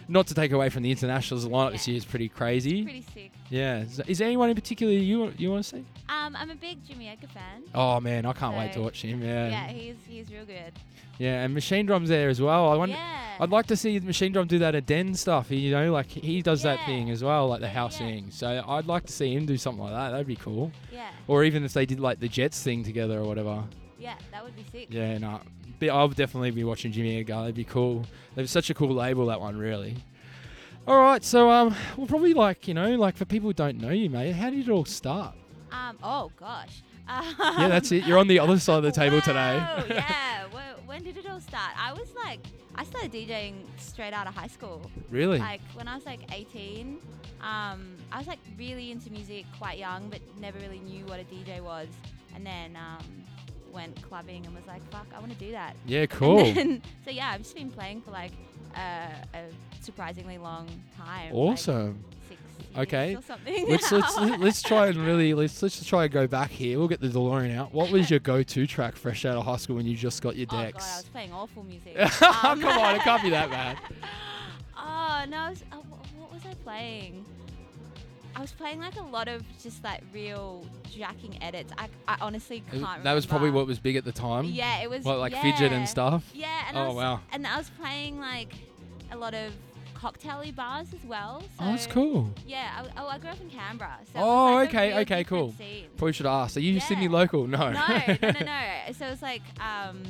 Not 0.07 0.27
to 0.27 0.33
take 0.33 0.51
away 0.51 0.69
from 0.69 0.83
the 0.83 0.91
internationals, 0.91 1.43
the 1.43 1.49
lineup 1.49 1.71
this 1.71 1.87
year 1.87 1.97
is 1.97 2.05
pretty 2.05 2.29
crazy. 2.29 2.83
Pretty 2.83 3.05
sick. 3.13 3.31
Yeah. 3.49 3.79
Is, 3.81 3.99
is 4.07 4.17
there 4.19 4.27
anyone 4.27 4.49
in 4.49 4.55
particular 4.55 4.91
you 4.93 5.31
you 5.37 5.51
want 5.51 5.63
to 5.63 5.69
see? 5.77 5.85
Um, 6.09 6.35
I'm 6.35 6.49
a 6.49 6.55
big 6.55 6.83
Jimmy 6.85 7.07
Edgar 7.09 7.27
fan. 7.27 7.63
Oh 7.73 7.99
man, 7.99 8.25
I 8.25 8.33
can't 8.33 8.57
wait 8.57 8.73
to 8.73 8.81
watch 8.81 9.01
him. 9.01 9.21
Yeah. 9.21 9.31
Yeah, 9.49 9.49
Yeah, 9.49 9.67
he's 9.71 9.95
he's 10.07 10.31
real 10.31 10.45
good. 10.45 10.73
Yeah, 11.17 11.43
and 11.43 11.55
Machinedrum's 11.55 12.09
there 12.09 12.29
as 12.29 12.41
well. 12.41 12.71
I 12.71 12.75
wonder. 12.75 12.95
yeah. 12.95 13.37
I'd 13.39 13.51
like 13.51 13.67
to 13.67 13.75
see 13.75 13.99
Machinedrum 13.99 14.47
do 14.47 14.59
that 14.59 14.73
at 14.75 14.85
Den 14.87 15.13
stuff. 15.13 15.51
You 15.51 15.71
know, 15.71 15.91
like 15.91 16.07
he 16.07 16.41
does 16.41 16.63
that 16.63 16.83
thing 16.85 17.09
as 17.11 17.23
well, 17.23 17.47
like 17.47 17.61
the 17.61 17.69
house 17.69 17.99
yeah. 17.99 18.07
thing. 18.07 18.31
So 18.31 18.63
I'd 18.67 18.87
like 18.87 19.05
to 19.05 19.13
see 19.13 19.33
him 19.35 19.45
do 19.45 19.57
something 19.57 19.83
like 19.83 19.93
that. 19.93 20.11
That'd 20.11 20.27
be 20.27 20.35
cool. 20.35 20.71
yeah, 20.91 21.09
Or 21.27 21.43
even 21.43 21.63
if 21.63 21.73
they 21.73 21.85
did 21.85 21.99
like 21.99 22.19
the 22.19 22.27
Jets 22.27 22.61
thing 22.63 22.83
together 22.83 23.19
or 23.19 23.23
whatever. 23.23 23.63
yeah, 23.99 24.15
that 24.31 24.43
would 24.43 24.55
be 24.55 24.65
sick. 24.71 24.87
Yeah, 24.89 25.17
no. 25.19 25.41
I'll 25.89 26.09
definitely 26.09 26.51
be 26.51 26.63
watching 26.63 26.91
Jimmy 26.91 27.19
Edgar. 27.19 27.41
That'd 27.41 27.55
be 27.55 27.63
cool. 27.63 28.05
They're 28.35 28.47
such 28.47 28.69
a 28.69 28.73
cool 28.73 28.93
label 28.93 29.25
that 29.27 29.41
one, 29.41 29.57
really. 29.57 29.95
All 30.87 30.97
right, 30.97 31.23
so 31.23 31.49
um, 31.49 31.75
we'll 31.95 32.07
probably 32.07 32.33
like 32.33 32.67
you 32.67 32.73
know, 32.73 32.95
like 32.95 33.15
for 33.15 33.25
people 33.25 33.49
who 33.49 33.53
don't 33.53 33.79
know 33.79 33.89
you, 33.89 34.09
mate, 34.09 34.31
how 34.31 34.49
did 34.49 34.67
it 34.67 34.69
all 34.71 34.85
start? 34.85 35.35
Um. 35.71 35.97
Oh 36.03 36.31
gosh. 36.37 36.83
yeah, 37.09 37.67
that's 37.67 37.91
it. 37.91 38.05
You're 38.05 38.17
on 38.17 38.27
the 38.27 38.39
other 38.39 38.57
side 38.59 38.77
of 38.77 38.83
the 38.83 38.91
table 38.91 39.21
today. 39.21 39.57
Wow, 39.57 39.83
yeah. 39.89 40.43
When 40.91 41.03
did 41.03 41.15
it 41.15 41.25
all 41.29 41.39
start? 41.39 41.71
I 41.79 41.93
was 41.93 42.09
like, 42.21 42.41
I 42.75 42.83
started 42.83 43.13
DJing 43.13 43.53
straight 43.77 44.11
out 44.11 44.27
of 44.27 44.35
high 44.35 44.47
school. 44.47 44.91
really? 45.09 45.39
Like 45.39 45.61
when 45.73 45.87
I 45.87 45.95
was 45.95 46.05
like 46.05 46.19
18, 46.33 46.97
um, 47.41 47.95
I 48.11 48.17
was 48.17 48.27
like 48.27 48.39
really 48.57 48.91
into 48.91 49.09
music 49.09 49.45
quite 49.57 49.77
young, 49.77 50.09
but 50.09 50.19
never 50.37 50.59
really 50.59 50.79
knew 50.79 51.05
what 51.05 51.21
a 51.21 51.23
DJ 51.23 51.61
was. 51.61 51.87
And 52.35 52.45
then 52.45 52.75
um, 52.75 53.05
went 53.73 54.01
clubbing 54.01 54.45
and 54.45 54.55
was 54.55 54.65
like, 54.67 54.81
fuck, 54.91 55.07
I 55.15 55.19
want 55.19 55.31
to 55.31 55.37
do 55.37 55.51
that. 55.51 55.75
yeah, 55.85 56.05
cool. 56.05 56.53
then- 56.53 56.81
so 57.05 57.11
yeah, 57.11 57.29
I've 57.31 57.41
just 57.43 57.55
been 57.55 57.71
playing 57.71 58.01
for 58.01 58.11
like 58.11 58.31
uh, 58.75 59.07
a 59.33 59.41
surprisingly 59.81 60.37
long 60.37 60.67
time. 60.97 61.33
Awesome. 61.33 62.03
six 62.29 62.39
Okay. 62.77 63.09
years 63.11 63.19
or 63.19 63.23
something. 63.23 63.69
let's 63.69 63.91
let's 63.91 64.17
let's 64.17 64.61
try 64.61 64.87
and 64.87 64.97
really 64.97 65.33
let's 65.33 65.61
let's 65.61 65.77
just 65.77 65.89
try 65.89 66.03
and 66.05 66.13
go 66.13 66.25
back 66.27 66.49
here. 66.51 66.77
We'll 66.77 66.87
get 66.87 67.01
the 67.01 67.07
DeLorean 67.09 67.55
out. 67.57 67.73
What 67.73 67.91
was 67.91 68.09
your 68.09 68.19
go-to 68.19 68.65
track 68.65 68.95
fresh 68.95 69.25
out 69.25 69.35
of 69.37 69.43
high 69.45 69.57
school 69.57 69.75
when 69.75 69.85
you 69.85 69.95
just 69.95 70.21
got 70.21 70.35
your 70.37 70.47
Oh 70.51 70.55
god, 70.55 70.65
I 70.75 70.77
was 70.77 71.05
playing 71.11 71.33
awful 71.33 71.63
music. 71.63 71.97
Come 71.97 72.63
Um, 72.63 72.65
on, 72.69 72.95
it 72.95 73.01
can't 73.01 73.21
be 73.23 73.29
that 73.31 73.49
bad. 73.49 73.77
Oh 74.77 75.25
no, 75.29 75.37
I 75.37 75.49
was, 75.49 75.63
uh, 75.71 75.75
what 76.17 76.31
was 76.33 76.41
I 76.49 76.53
playing? 76.63 77.25
I 78.41 78.43
was 78.43 78.51
playing 78.53 78.79
like 78.79 78.97
a 78.97 79.03
lot 79.03 79.27
of 79.27 79.43
just 79.61 79.83
like 79.83 80.01
real 80.11 80.65
jacking 80.89 81.37
edits. 81.43 81.71
I, 81.77 81.89
I 82.07 82.17
honestly 82.21 82.63
can't. 82.71 83.03
that 83.03 83.13
was 83.13 83.27
probably 83.27 83.51
what 83.51 83.67
was 83.67 83.77
big 83.77 83.97
at 83.97 84.03
the 84.03 84.11
time. 84.11 84.45
Yeah, 84.45 84.81
it 84.81 84.89
was. 84.89 85.05
What 85.05 85.19
like 85.19 85.31
yeah. 85.33 85.43
fidget 85.43 85.71
and 85.71 85.87
stuff. 85.87 86.27
Yeah, 86.33 86.47
and 86.67 86.75
I 86.75 86.81
Oh, 86.81 86.87
was, 86.87 86.95
wow. 86.95 87.19
And 87.31 87.45
I 87.45 87.55
was 87.55 87.69
playing 87.79 88.19
like 88.19 88.51
a 89.11 89.15
lot 89.15 89.35
of 89.35 89.53
cocktaily 89.95 90.55
bars 90.55 90.87
as 90.91 91.05
well. 91.07 91.41
So 91.41 91.47
Oh, 91.59 91.65
that's 91.65 91.85
cool. 91.85 92.31
Yeah, 92.47 92.83
I, 92.97 93.01
oh, 93.03 93.09
I 93.09 93.19
grew 93.19 93.29
up 93.29 93.39
in 93.41 93.51
Canberra. 93.51 93.99
So 94.11 94.19
Oh, 94.19 94.53
like, 94.55 94.69
okay, 94.69 94.99
okay, 95.01 95.23
cool. 95.23 95.53
scene. 95.59 95.85
Probably 95.97 96.13
should 96.13 96.25
ask. 96.25 96.57
Are 96.57 96.61
you 96.61 96.73
Yeah. 96.73 96.79
Sydney 96.79 97.09
local? 97.09 97.45
No. 97.45 97.69
No, 97.69 97.87
no, 98.07 98.17
no, 98.23 98.39
no. 98.39 98.61
So 98.93 99.05
it 99.05 99.11
was 99.11 99.21
like, 99.21 99.43
um, 99.59 100.01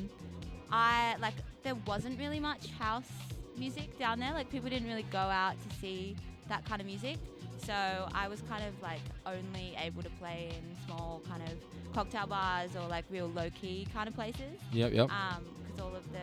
I 0.72 1.18
like 1.20 1.34
there 1.64 1.76
wasn't 1.86 2.18
really 2.18 2.40
much 2.40 2.68
house 2.80 3.12
music 3.58 4.00
down 4.00 4.22
there. 4.22 4.32
Like 4.32 4.50
people 4.50 4.70
didn't 4.70 4.88
really 4.88 5.06
go 5.12 5.18
out 5.18 5.56
to 5.70 5.76
see 5.82 6.16
that 6.48 6.64
kind 6.64 6.80
of 6.80 6.88
music. 6.88 7.18
So 7.66 8.08
I 8.14 8.28
was 8.28 8.42
kind 8.50 8.64
of 8.64 8.80
like 8.82 9.02
only 9.26 9.76
able 9.78 10.02
to 10.04 10.10
play 10.12 10.50
in 10.52 10.86
small 10.86 11.22
kind 11.28 11.44
of 11.44 11.94
cocktail 11.94 12.28
bars 12.28 12.76
or 12.76 12.88
like 12.88 13.06
real 13.10 13.28
low 13.28 13.50
key 13.50 13.88
kind 13.94 14.08
of 14.08 14.16
places. 14.16 14.60
Yep, 14.72 14.94
yep. 14.94 15.10
Um, 15.10 15.44
because 15.64 15.80
all 15.82 15.96
of 15.96 16.12
the 16.12 16.20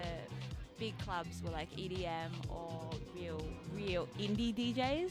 big 0.78 0.98
clubs 0.98 1.42
were 1.44 1.50
like 1.50 1.70
EDM 1.76 2.30
or 2.48 2.90
real, 3.14 3.42
real 3.74 4.08
indie 4.18 4.54
DJs. 4.54 5.10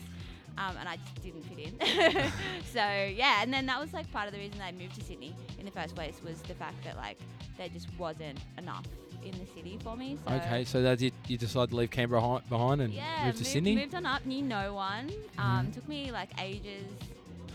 Um, 0.58 0.76
and 0.80 0.90
I 0.90 0.98
just 0.98 1.24
didn't 1.24 1.44
fit 1.44 1.60
in. 1.60 2.32
so 2.74 2.80
yeah, 2.80 3.44
and 3.44 3.54
then 3.54 3.68
that 3.68 3.80
was 3.80 3.94
like 3.94 4.12
part 4.12 4.28
of 4.28 4.34
the 4.34 4.40
reason 4.40 4.60
I 4.60 4.72
moved 4.72 4.96
to 4.96 5.04
Sydney 5.06 5.36
in 5.60 5.66
the 5.66 5.72
first 5.72 5.94
place 5.94 6.20
was 6.26 6.42
the 6.42 6.56
fact 6.56 6.84
that 6.84 6.98
like 6.98 7.20
there 7.58 7.70
just 7.70 7.88
wasn't 8.00 8.40
enough 8.58 8.86
in 9.30 9.40
the 9.40 9.46
city 9.56 9.78
for 9.84 9.96
me. 9.96 10.18
So 10.28 10.34
Okay, 10.36 10.64
so 10.66 10.82
that's 10.82 11.02
it. 11.02 11.14
You 11.28 11.38
decided 11.38 11.70
to 11.72 11.76
leave 11.76 11.92
Canberra 11.92 12.22
hi- 12.22 12.42
behind 12.50 12.82
and 12.82 12.94
yeah, 12.94 13.26
move 13.26 13.36
to 13.36 13.40
moved, 13.42 13.48
Sydney. 13.48 13.76
moved 13.76 13.96
on 13.96 14.06
up, 14.06 14.26
knew 14.26 14.42
no 14.42 14.74
one. 14.74 15.12
Um, 15.38 15.72
took 15.72 15.88
me 15.88 16.12
like 16.12 16.30
ages 16.42 16.86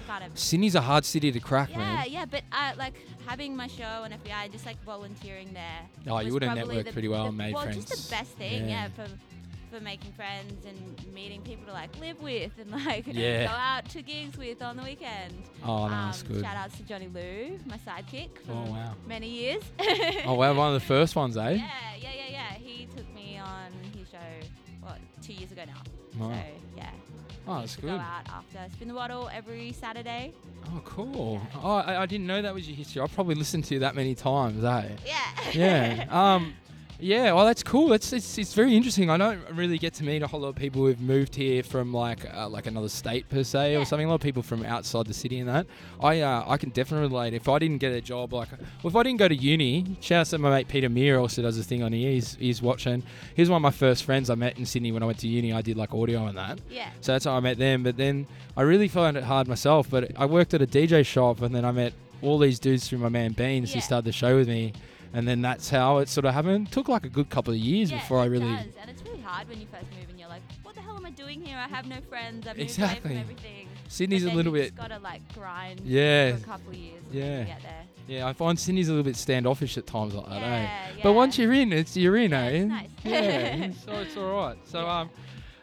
kind 0.06 0.24
of 0.24 0.36
Sydney's 0.36 0.74
a 0.74 0.80
hard 0.80 1.04
city 1.04 1.30
to 1.30 1.38
crack, 1.38 1.70
yeah, 1.70 1.78
man. 1.78 1.96
yeah, 1.98 2.04
yeah, 2.20 2.24
but 2.24 2.42
uh, 2.52 2.72
like 2.76 2.94
having 3.26 3.54
my 3.56 3.68
show 3.68 3.84
on 3.84 4.10
FBi, 4.10 4.50
just 4.50 4.66
like 4.66 4.82
volunteering 4.84 5.52
there. 5.52 5.80
Oh, 6.08 6.18
you 6.18 6.32
would 6.32 6.42
have 6.42 6.58
networked 6.58 6.84
the- 6.86 6.92
pretty 6.92 7.08
well 7.08 7.22
the- 7.24 7.28
and 7.28 7.38
made 7.38 7.54
well, 7.54 7.62
friends. 7.64 7.84
just 7.84 8.10
the 8.10 8.14
best 8.14 8.30
thing, 8.32 8.68
Yeah. 8.68 8.88
yeah, 8.88 8.88
for 8.88 9.06
for 9.72 9.80
making 9.80 10.12
friends 10.12 10.66
and 10.66 11.14
meeting 11.14 11.40
people 11.42 11.64
to 11.66 11.72
like 11.72 11.90
live 11.98 12.20
with 12.22 12.52
and 12.60 12.70
like 12.70 13.06
Yeah. 13.10 13.44
go 13.46 13.52
out 13.52 13.88
to 13.90 14.02
gigs 14.02 14.36
with 14.36 14.60
on 14.62 14.76
the 14.76 14.82
weekend. 14.82 15.32
Oh, 15.64 15.84
no, 15.84 15.90
that's 15.90 16.22
Um, 16.22 16.28
good. 16.28 16.40
Shout 16.44 16.56
outs 16.56 16.76
to 16.76 16.82
Johnny 16.82 17.08
Lou, 17.08 17.58
my 17.66 17.78
sidekick 17.78 18.28
for 18.46 18.52
Oh, 18.52 18.70
wow. 18.70 18.94
many 19.06 19.28
years. 19.28 19.62
Oh, 20.26 20.34
wow, 20.34 20.52
one 20.54 20.68
of 20.68 20.74
the 20.80 20.86
first 20.86 21.16
ones, 21.16 21.36
eh? 21.36 21.50
Yeah, 21.52 21.68
yeah, 22.00 22.10
yeah, 22.14 22.30
yeah. 22.30 22.52
He 22.54 22.86
took 22.94 23.12
me 23.14 23.38
on 23.38 23.72
his 23.96 24.08
show, 24.10 24.18
what, 24.82 24.98
two 25.22 25.32
years 25.32 25.50
ago 25.52 25.62
now. 25.66 25.82
So, 26.18 26.30
yeah. 26.76 26.90
Oh, 27.48 27.60
that's 27.60 27.74
good. 27.76 27.86
go 27.86 27.96
out 27.96 28.28
after 28.28 28.58
Spin 28.74 28.88
the 28.88 28.94
Bottle 28.94 29.28
every 29.34 29.72
Saturday. 29.72 30.32
Oh, 30.66 30.80
cool. 30.84 31.40
Yeah. 31.52 31.60
Oh, 31.62 31.74
I, 31.76 32.02
I 32.02 32.06
didn't 32.06 32.26
know 32.28 32.40
that 32.40 32.54
was 32.54 32.68
your 32.68 32.76
history. 32.76 33.02
I've 33.02 33.12
probably 33.12 33.34
listened 33.34 33.64
to 33.64 33.74
you 33.74 33.80
that 33.80 33.96
many 33.96 34.14
times, 34.14 34.62
eh? 34.62 34.88
Yeah. 35.04 35.18
Yeah. 35.52 36.06
um, 36.10 36.54
yeah. 37.02 37.32
Well, 37.32 37.44
that's 37.44 37.62
cool. 37.62 37.92
It's, 37.92 38.12
it's 38.12 38.38
it's 38.38 38.54
very 38.54 38.76
interesting. 38.76 39.10
I 39.10 39.16
don't 39.16 39.40
really 39.52 39.76
get 39.76 39.92
to 39.94 40.04
meet 40.04 40.22
a 40.22 40.26
whole 40.26 40.40
lot 40.40 40.48
of 40.50 40.54
people 40.56 40.86
who've 40.86 41.00
moved 41.00 41.34
here 41.34 41.62
from 41.62 41.92
like 41.92 42.20
uh, 42.34 42.48
like 42.48 42.66
another 42.66 42.88
state 42.88 43.28
per 43.28 43.42
se 43.42 43.76
or 43.76 43.84
something. 43.84 44.06
A 44.06 44.08
lot 44.08 44.14
of 44.16 44.20
people 44.20 44.42
from 44.42 44.64
outside 44.64 45.06
the 45.06 45.14
city 45.14 45.38
and 45.40 45.48
that. 45.48 45.66
I 46.00 46.20
uh, 46.20 46.44
I 46.46 46.56
can 46.56 46.70
definitely 46.70 47.08
relate. 47.08 47.34
If 47.34 47.48
I 47.48 47.58
didn't 47.58 47.78
get 47.78 47.92
a 47.92 48.00
job 48.00 48.32
like, 48.32 48.48
well, 48.82 48.90
if 48.90 48.96
I 48.96 49.02
didn't 49.02 49.18
go 49.18 49.28
to 49.28 49.34
uni, 49.34 49.96
shout 50.00 50.20
out 50.20 50.26
to 50.28 50.38
my 50.38 50.50
mate 50.50 50.68
Peter 50.68 50.88
Meir 50.88 51.18
also 51.18 51.42
does 51.42 51.58
a 51.58 51.62
thing 51.64 51.82
on 51.82 51.92
here. 51.92 52.10
He's 52.12 52.36
he's 52.36 52.62
watching. 52.62 53.02
He's 53.34 53.50
one 53.50 53.56
of 53.56 53.62
my 53.62 53.70
first 53.72 54.04
friends 54.04 54.30
I 54.30 54.34
met 54.36 54.56
in 54.58 54.64
Sydney 54.64 54.92
when 54.92 55.02
I 55.02 55.06
went 55.06 55.18
to 55.18 55.28
uni. 55.28 55.52
I 55.52 55.62
did 55.62 55.76
like 55.76 55.92
audio 55.92 56.26
and 56.26 56.38
that. 56.38 56.60
yeah. 56.70 56.90
So 57.00 57.12
that's 57.12 57.24
how 57.24 57.32
I 57.32 57.40
met 57.40 57.58
them. 57.58 57.82
But 57.82 57.96
then 57.96 58.26
I 58.56 58.62
really 58.62 58.88
found 58.88 59.16
it 59.16 59.24
hard 59.24 59.48
myself. 59.48 59.90
But 59.90 60.12
I 60.16 60.26
worked 60.26 60.54
at 60.54 60.62
a 60.62 60.66
DJ 60.66 61.04
shop, 61.04 61.42
and 61.42 61.54
then 61.54 61.64
I 61.64 61.72
met 61.72 61.92
all 62.22 62.38
these 62.38 62.60
dudes 62.60 62.88
through 62.88 62.98
my 62.98 63.08
man 63.08 63.32
Beans 63.32 63.72
who 63.72 63.78
Yeah. 63.80 63.84
started 63.84 64.04
the 64.04 64.12
show 64.12 64.36
with 64.36 64.46
me. 64.48 64.72
And 65.14 65.28
then 65.28 65.42
that's 65.42 65.68
how 65.70 65.98
it 65.98 66.08
sort 66.08 66.24
of 66.24 66.32
happened. 66.34 66.72
took 66.72 66.88
like 66.88 67.04
a 67.04 67.08
good 67.08 67.28
couple 67.28 67.52
of 67.52 67.58
years 67.58 67.90
yeah, 67.90 67.98
before 68.00 68.18
I 68.20 68.24
it 68.26 68.28
really. 68.28 68.46
does. 68.46 68.66
And 68.80 68.90
it's 68.90 69.02
really 69.04 69.20
hard 69.20 69.48
when 69.48 69.60
you 69.60 69.66
first 69.70 69.84
move 69.98 70.08
and 70.08 70.18
you're 70.18 70.28
like, 70.28 70.42
what 70.62 70.74
the 70.74 70.80
hell 70.80 70.96
am 70.96 71.04
I 71.04 71.10
doing 71.10 71.42
here? 71.44 71.56
I 71.58 71.68
have 71.68 71.86
no 71.86 72.00
friends. 72.08 72.46
I've 72.46 72.56
moved 72.56 72.70
Exactly. 72.70 73.10
away 73.12 73.20
from 73.22 73.30
everything. 73.30 73.68
Sydney's 73.88 74.24
a 74.24 74.30
little 74.30 74.52
bit. 74.52 74.74
just 74.74 74.76
gotta 74.76 74.98
like 75.00 75.20
grind 75.34 75.80
Yeah. 75.84 76.32
for 76.32 76.36
a 76.38 76.40
couple 76.46 76.70
of 76.70 76.76
years 76.76 77.02
Yeah. 77.12 77.40
you 77.40 77.44
get 77.46 77.62
there. 77.62 77.82
Yeah, 78.08 78.26
I 78.26 78.32
find 78.32 78.58
Sydney's 78.58 78.88
a 78.88 78.92
little 78.92 79.04
bit 79.04 79.16
standoffish 79.16 79.76
at 79.78 79.86
times 79.86 80.14
like 80.14 80.26
that, 80.30 80.42
eh? 80.42 80.62
Yeah, 80.62 80.86
But 81.02 81.12
once 81.12 81.38
you're 81.38 81.52
in, 81.52 81.72
it's 81.72 81.94
you're 81.96 82.16
in, 82.16 82.30
Yeah, 82.32 82.44
eh? 82.46 82.50
it's 82.50 82.68
nice. 82.68 82.88
yeah, 83.04 83.70
so 83.84 83.92
it's 84.00 84.16
all 84.16 84.32
right. 84.34 84.56
So 84.66 84.88
um, 84.88 85.10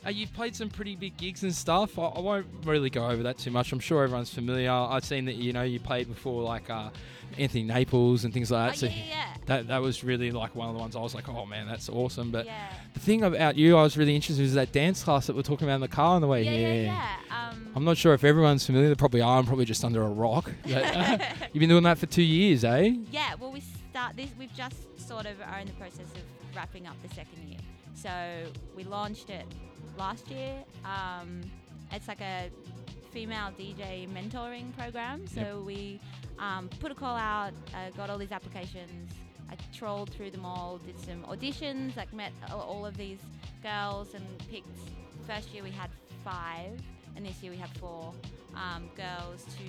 uh, 0.06 0.10
you've 0.12 0.32
played 0.34 0.56
some 0.56 0.70
pretty 0.70 0.96
big 0.96 1.18
gigs 1.18 1.44
and 1.44 1.54
stuff. 1.54 1.98
I, 2.00 2.04
I 2.04 2.20
won't 2.20 2.46
really 2.64 2.90
go 2.90 3.08
over 3.08 3.24
that 3.24 3.40
too 3.40 3.52
much. 3.52 3.72
I'm 3.74 3.80
sure 3.80 4.04
everyone's 4.04 4.34
familiar. 4.34 4.72
I've 4.72 5.04
seen 5.04 5.26
that 5.26 5.36
you 5.36 5.52
know 5.54 5.64
you 5.64 5.80
played 5.80 6.08
before 6.08 6.44
like 6.44 6.70
uh, 6.70 6.90
Anthony 7.38 7.64
Naples 7.64 8.26
and 8.26 8.34
things 8.34 8.52
like 8.52 8.70
Oh, 8.70 8.72
that. 8.72 8.78
so 8.78 8.86
yeah, 8.88 8.94
yeah, 9.10 9.26
that 9.46 9.68
that 9.68 9.82
was 9.82 10.04
really 10.04 10.32
like 10.32 10.56
one 10.56 10.68
of 10.70 10.74
the 10.76 10.80
ones 10.80 10.96
I 10.96 11.00
was 11.00 11.14
like, 11.16 11.30
oh 11.30 11.46
man, 11.46 11.68
that's 11.68 11.90
awesome. 11.90 12.32
But 12.32 12.46
yeah. 12.46 12.70
the 12.94 13.00
thing 13.00 13.24
about 13.24 13.56
you, 13.56 13.78
I 13.78 13.84
was 13.84 13.98
really 13.98 14.16
interested 14.16 14.44
is 14.44 14.54
that 14.56 14.72
dance 14.72 15.04
class 15.04 15.28
that 15.28 15.36
we're 15.36 15.42
talking 15.44 15.68
about 15.68 15.76
in 15.76 15.82
the 15.82 15.88
car 15.88 16.16
on 16.16 16.22
the 16.22 16.28
way 16.28 16.44
here. 16.44 16.84
yeah, 16.86 17.16
yeah. 17.30 17.50
Um, 17.50 17.68
I'm 17.76 17.86
not 17.86 17.98
sure 17.98 18.14
if 18.14 18.24
everyone's 18.24 18.66
familiar. 18.66 18.90
They 18.90 18.96
probably 18.96 19.22
are. 19.22 19.38
I'm 19.40 19.46
probably 19.46 19.66
just 19.66 19.84
under 19.86 20.02
a 20.04 20.10
rock. 20.10 20.52
But, 20.64 20.84
uh, 20.96 21.18
you've 21.54 21.60
been 21.60 21.70
doing 21.70 21.84
that 21.84 21.98
for 21.98 22.06
two 22.08 22.24
years, 22.24 22.64
eh? 22.64 22.94
Yeah, 23.12 23.36
well, 23.40 23.52
we 23.52 23.62
start 23.92 24.16
this. 24.16 24.30
We've 24.38 24.54
just 24.56 24.76
sort 25.08 25.26
of 25.26 25.34
are 25.42 25.60
in 25.60 25.68
the 25.68 25.74
process 25.74 26.08
of 26.16 26.56
wrapping 26.56 26.88
up 26.88 26.96
the 27.08 27.14
second 27.14 27.48
year. 27.48 27.58
So 27.96 28.10
we 28.76 28.84
launched 28.84 29.30
it 29.30 29.46
last 29.98 30.28
year. 30.30 30.54
Um, 30.86 31.42
it's 31.92 32.08
like 32.08 32.22
a 32.22 32.50
female 33.12 33.52
DJ 33.60 34.08
mentoring 34.08 34.76
program. 34.78 35.26
So 35.28 35.42
Yep. 35.42 35.56
we 35.66 36.00
um, 36.40 36.70
put 36.80 36.92
a 36.92 36.96
call 36.96 37.16
out, 37.16 37.54
uh, 37.74 37.90
got 37.98 38.10
all 38.10 38.18
these 38.18 38.32
applications. 38.32 39.12
I 39.52 39.56
trolled 39.76 40.12
through 40.12 40.32
them 40.32 40.46
all, 40.46 40.78
did 40.86 41.00
some 41.00 41.24
auditions, 41.24 41.96
like 41.98 42.14
met 42.14 42.32
all- 42.52 42.86
of 42.86 42.96
these 42.98 43.20
girls 43.64 44.14
and 44.14 44.24
picked. 44.50 44.68
First 45.28 45.54
year 45.54 45.64
we 45.64 45.72
had 45.72 45.90
five, 46.24 46.80
and 47.16 47.26
this 47.26 47.42
year 47.44 47.52
we 47.52 47.58
have 47.58 47.72
four 47.72 48.14
um, 48.56 48.90
girls 48.96 49.46
to. 49.58 49.64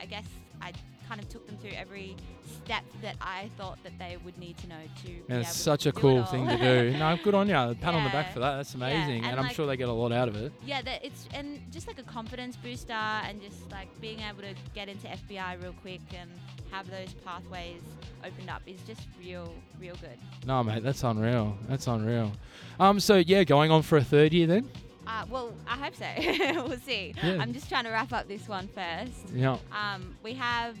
I 0.00 0.06
guess 0.06 0.26
I 0.60 0.72
kind 1.08 1.20
of 1.20 1.28
took 1.28 1.46
them 1.46 1.56
through 1.58 1.72
every 1.76 2.16
step 2.64 2.82
that 3.02 3.16
I 3.20 3.50
thought 3.56 3.78
that 3.82 3.92
they 3.98 4.16
would 4.24 4.36
need 4.38 4.56
to 4.58 4.68
know 4.68 4.80
to. 5.04 5.10
And 5.28 5.40
it's 5.42 5.54
such 5.56 5.86
a 5.86 5.92
cool 5.92 6.24
thing 6.24 6.46
to 6.48 6.56
do. 6.56 6.96
No, 7.02 7.18
good 7.22 7.34
on 7.34 7.48
you. 7.48 7.54
Pat 7.80 7.94
on 7.94 8.04
the 8.04 8.10
back 8.10 8.32
for 8.32 8.40
that. 8.40 8.56
That's 8.56 8.74
Yeah, 8.74 8.86
amazing. 8.86 9.24
and 9.24 9.38
And, 9.38 9.40
I'm 9.40 9.52
sure 9.52 9.66
they 9.66 9.76
get 9.76 9.88
a 9.88 9.92
lot 9.92 10.12
out 10.12 10.28
of 10.28 10.36
it. 10.36 10.52
Yeah, 10.64 10.82
that 10.82 11.04
it's 11.04 11.26
and 11.34 11.60
just 11.72 11.86
like 11.86 11.98
a 11.98 12.02
confidence 12.04 12.56
booster 12.56 12.92
and 12.92 13.40
just 13.42 13.70
like 13.70 13.88
being 14.00 14.20
able 14.20 14.42
to 14.42 14.54
get 14.74 14.88
into 14.88 15.06
FBi 15.08 15.62
real 15.62 15.74
quick 15.82 16.00
and 16.18 16.30
have 16.70 16.88
those 16.90 17.12
pathways 17.24 17.80
opened 18.24 18.48
up 18.50 18.62
is 18.66 18.80
just 18.86 19.02
real, 19.20 19.52
real 19.80 19.94
good. 19.96 20.18
No, 20.46 20.62
mate, 20.62 20.82
that's 20.82 21.02
unreal. 21.02 21.56
That's 21.68 21.86
unreal. 21.86 22.32
Um, 22.78 23.00
so 23.00 23.16
yeah, 23.16 23.44
going 23.44 23.70
on 23.70 23.82
for 23.82 23.98
a 23.98 24.04
third 24.04 24.32
year 24.32 24.46
then. 24.46 24.68
Uh, 25.06 25.24
well, 25.28 25.52
I 25.68 25.76
hope 25.76 25.94
so. 25.96 26.06
we'll 26.68 26.78
see. 26.78 27.12
Yeah. 27.22 27.38
I'm 27.40 27.52
just 27.52 27.68
trying 27.68 27.84
to 27.84 27.90
wrap 27.90 28.12
up 28.12 28.28
this 28.28 28.46
one 28.48 28.68
first. 28.68 29.34
Yeah. 29.34 29.58
Um, 29.72 30.16
we 30.22 30.32
have 30.34 30.76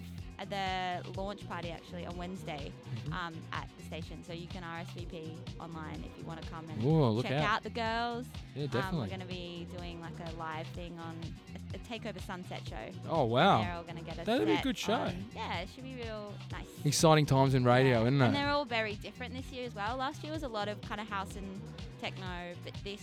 uh, 0.50 1.02
the 1.10 1.20
launch 1.20 1.46
party 1.48 1.70
actually 1.70 2.06
on 2.06 2.16
Wednesday 2.16 2.72
Mm-hmm. 2.92 3.12
um, 3.14 3.34
at 3.52 3.68
the 3.78 3.84
station, 3.84 4.22
so 4.26 4.32
you 4.32 4.46
can 4.46 4.62
RSVP 4.62 5.30
online 5.60 6.04
if 6.04 6.16
you 6.18 6.24
want 6.24 6.40
to 6.40 6.48
come 6.50 6.64
and 6.70 7.22
check 7.22 7.32
out. 7.32 7.44
out 7.56 7.62
the 7.64 7.70
girls. 7.70 8.26
Yeah, 8.54 8.64
Um, 8.64 8.68
definitely. 8.70 9.00
we're 9.00 9.06
going 9.16 9.20
to 9.20 9.26
be 9.26 9.66
doing 9.76 10.00
like 10.00 10.12
a 10.32 10.38
live 10.38 10.66
thing 10.68 10.96
on 11.00 11.16
a, 11.54 11.76
a 11.76 11.78
takeover 11.80 12.24
sunset 12.24 12.60
show. 12.68 12.76
oh 13.10 13.24
wow. 13.24 13.62
They're 13.62 13.72
all 13.74 13.82
going 13.82 13.96
to 13.96 14.02
get 14.04 14.18
a 14.20 14.24
That'd 14.24 14.46
be 14.46 14.52
a 14.54 14.62
good 14.62 14.78
show. 14.78 14.92
on- 14.94 15.24
Yeah, 15.34 15.58
it 15.60 15.68
should 15.74 15.84
be 15.84 15.96
real 15.96 16.32
nice. 16.52 16.66
Exciting 16.84 17.26
times 17.26 17.54
in 17.54 17.64
radio, 17.64 18.02
Yeah, 18.02 18.08
isn't 18.08 18.22
it? 18.22 18.26
And 18.26 18.36
they're 18.36 18.50
all 18.50 18.64
very 18.64 18.94
different 18.96 19.34
this 19.34 19.50
year 19.50 19.66
as 19.66 19.74
well. 19.74 19.96
Last 19.96 20.22
year 20.22 20.32
was 20.32 20.42
a 20.44 20.48
lot 20.48 20.68
of 20.68 20.80
kind 20.82 21.00
of 21.00 21.08
house 21.08 21.34
and 21.36 21.60
techno, 22.00 22.24
but 22.64 22.72
this 22.84 23.00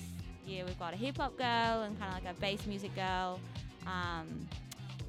year 0.47 0.63
we've 0.65 0.79
got 0.79 0.93
a 0.93 0.97
hip 0.97 1.17
hop 1.17 1.37
girl 1.37 1.81
and 1.83 1.99
kind 1.99 2.15
of 2.15 2.23
like 2.23 2.33
a 2.35 2.39
bass 2.39 2.65
music 2.67 2.95
girl, 2.95 3.39
um, 3.85 4.47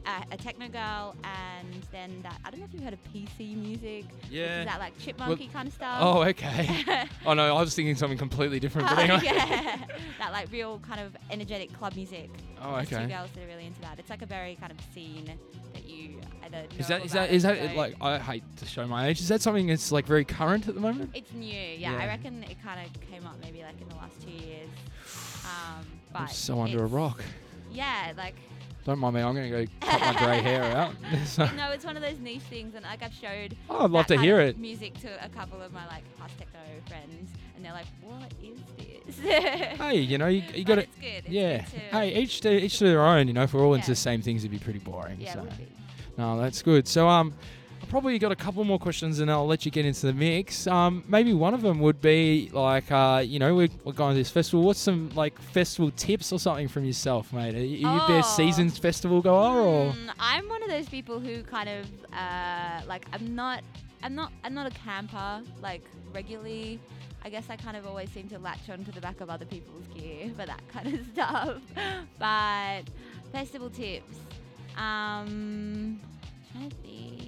a, 0.06 0.34
a 0.34 0.36
techno 0.36 0.68
girl, 0.68 1.14
and 1.24 1.82
then 1.92 2.20
that 2.22 2.38
I 2.44 2.50
don't 2.50 2.60
know 2.60 2.66
if 2.66 2.72
you've 2.74 2.82
heard 2.82 2.92
of 2.92 2.98
PC 3.12 3.56
music. 3.56 4.04
Yeah. 4.30 4.60
is 4.60 4.66
that 4.66 4.78
like 4.80 4.98
chipmunky 4.98 5.52
kind 5.52 5.68
of 5.68 5.74
stuff. 5.74 5.98
Oh, 6.00 6.22
okay. 6.24 6.84
oh 7.26 7.34
no, 7.34 7.56
I 7.56 7.60
was 7.60 7.74
thinking 7.74 7.94
something 7.96 8.18
completely 8.18 8.60
different. 8.60 8.88
But 8.88 8.98
Oh, 8.98 9.02
anyway. 9.02 9.20
yeah, 9.24 9.76
that 10.18 10.32
like 10.32 10.50
real 10.52 10.80
kind 10.80 11.00
of 11.00 11.16
energetic 11.30 11.72
club 11.72 11.94
music. 11.96 12.30
Oh, 12.62 12.76
There's 12.76 12.92
okay. 12.92 13.02
Two 13.02 13.08
girls 13.08 13.30
that 13.34 13.44
are 13.44 13.46
really 13.46 13.66
into 13.66 13.80
that. 13.82 13.98
It's 13.98 14.10
like 14.10 14.22
a 14.22 14.26
very 14.26 14.56
kind 14.56 14.72
of 14.72 14.78
scene 14.94 15.30
that 15.74 15.88
you 15.88 16.20
either 16.44 16.64
Is 16.78 16.88
that 16.88 17.04
is 17.04 17.12
that 17.12 17.30
is 17.30 17.42
that 17.44 17.74
like 17.76 17.94
I 18.00 18.18
hate 18.18 18.44
to 18.58 18.66
show 18.66 18.86
my 18.86 19.08
age? 19.08 19.20
Is 19.20 19.28
that 19.28 19.42
something 19.42 19.66
that's 19.66 19.92
like 19.92 20.06
very 20.06 20.24
current 20.24 20.68
at 20.68 20.74
the 20.74 20.80
moment? 20.80 21.10
It's 21.14 21.32
new, 21.32 21.46
yeah. 21.52 21.92
Yeah. 21.92 21.98
I 21.98 22.06
reckon 22.06 22.42
it 22.44 22.56
kind 22.62 22.80
of 22.84 23.10
came 23.10 23.26
up 23.26 23.36
maybe 23.42 23.62
like 23.62 23.80
in 23.80 23.88
the 23.88 23.96
last 23.96 24.20
two 24.22 24.30
years. 24.30 24.68
Um, 25.44 25.84
but 26.12 26.22
I'm 26.22 26.28
so 26.28 26.60
under 26.60 26.82
a 26.84 26.86
rock. 26.86 27.22
Yeah, 27.72 28.12
like 28.16 28.34
Don't 28.84 28.98
mind 28.98 29.14
me. 29.14 29.20
I'm 29.22 29.34
gonna 29.34 29.50
go 29.50 29.66
cut 29.80 30.00
my 30.00 30.14
grey 30.18 30.40
hair 30.40 30.62
out. 30.76 30.94
So- 31.26 31.46
no, 31.56 31.70
it's 31.70 31.84
one 31.84 31.96
of 31.96 32.02
those 32.02 32.18
niche 32.18 32.40
things, 32.42 32.74
and 32.74 32.84
like 32.84 33.02
I've 33.02 33.12
showed. 33.12 33.56
Oh, 33.68 33.84
I'd 33.84 33.90
love 33.90 34.06
to 34.06 34.18
hear 34.18 34.40
it. 34.40 34.58
Music 34.58 34.98
to 35.00 35.24
a 35.24 35.28
couple 35.28 35.60
of 35.60 35.72
my 35.72 35.86
like 35.86 36.02
house 36.18 36.30
techno 36.38 36.58
friends, 36.88 37.30
and 37.56 37.64
they're 37.64 37.72
like, 37.72 37.86
"What 38.02 38.32
is 38.42 38.58
this?" 39.16 39.16
Hey, 39.78 39.96
you 39.98 40.18
know, 40.18 40.28
you, 40.28 40.42
you 40.54 40.64
got 40.64 40.76
to 40.76 40.82
It's 40.82 40.96
good. 40.96 41.06
It's 41.06 41.28
Yeah. 41.28 41.64
Hey, 41.90 42.14
each 42.14 42.40
to 42.42 42.50
each 42.50 42.78
to 42.78 42.84
their 42.84 43.02
own. 43.02 43.26
You 43.28 43.34
know, 43.34 43.42
if 43.42 43.52
we're 43.52 43.64
all 43.64 43.74
into 43.74 43.90
the 43.90 43.96
same 43.96 44.22
things, 44.22 44.42
it'd 44.44 44.50
be 44.50 44.62
pretty 44.62 44.78
boring. 44.78 45.20
yeah, 45.20 45.34
so. 45.34 45.40
it 45.40 45.42
would 45.44 45.58
be. 45.58 45.66
No, 46.16 46.40
that's 46.40 46.62
good. 46.62 46.86
So 46.88 47.08
um, 47.08 47.34
probably 47.90 48.18
got 48.18 48.32
a 48.32 48.36
couple 48.36 48.64
more 48.64 48.78
questions, 48.78 49.18
and 49.20 49.30
I'll 49.30 49.46
let 49.46 49.64
you 49.66 49.70
get 49.70 49.84
into 49.84 50.06
the 50.06 50.12
mix. 50.14 50.66
Um, 50.66 51.04
maybe 51.08 51.34
one 51.34 51.52
of 51.52 51.60
them 51.62 51.80
would 51.80 52.00
be 52.00 52.48
like, 52.52 52.90
uh, 52.90 53.22
you 53.26 53.38
know, 53.38 53.54
we're, 53.54 53.68
we're 53.84 53.92
going 53.92 54.14
to 54.14 54.18
this 54.18 54.30
festival. 54.30 54.64
What's 54.64 54.80
some 54.80 55.10
like 55.14 55.38
festival 55.38 55.90
tips 55.96 56.32
or 56.32 56.38
something 56.38 56.68
from 56.68 56.84
yourself, 56.84 57.32
mate? 57.32 57.54
Are 57.54 57.58
you, 57.58 57.86
are 57.86 57.94
you 57.96 58.00
a 58.02 58.06
bit 58.06 58.18
of 58.20 58.24
Oh. 58.24 58.36
seasons 58.36 58.78
festival 58.78 59.20
goer 59.20 59.60
or? 59.60 59.92
Mm, 59.92 60.10
I'm 60.18 60.48
one 60.48 60.62
of 60.62 60.70
those 60.70 60.88
people 60.88 61.20
who 61.20 61.42
kind 61.42 61.68
of 61.68 61.86
uh, 62.12 62.80
like 62.86 63.04
I'm 63.12 63.34
not 63.34 63.62
I'm 64.02 64.14
not 64.14 64.32
I'm 64.44 64.54
not 64.54 64.66
a 64.66 64.74
camper 64.78 65.42
like 65.60 65.82
regularly. 66.14 66.78
I 67.22 67.28
guess 67.28 67.50
I 67.50 67.56
kind 67.56 67.76
of 67.76 67.86
always 67.86 68.08
seem 68.10 68.28
to 68.28 68.38
latch 68.38 68.70
onto 68.70 68.92
the 68.92 69.00
back 69.02 69.20
of 69.20 69.28
other 69.28 69.44
people's 69.44 69.86
gear 69.88 70.30
for 70.38 70.46
that 70.46 70.62
kind 70.68 70.94
of 70.94 71.06
stuff. 71.12 71.56
but 72.18 72.82
festival 73.32 73.68
tips. 73.68 74.16
Um, 74.78 76.00
trying 76.52 76.70
to 76.70 76.76
think. 76.76 77.19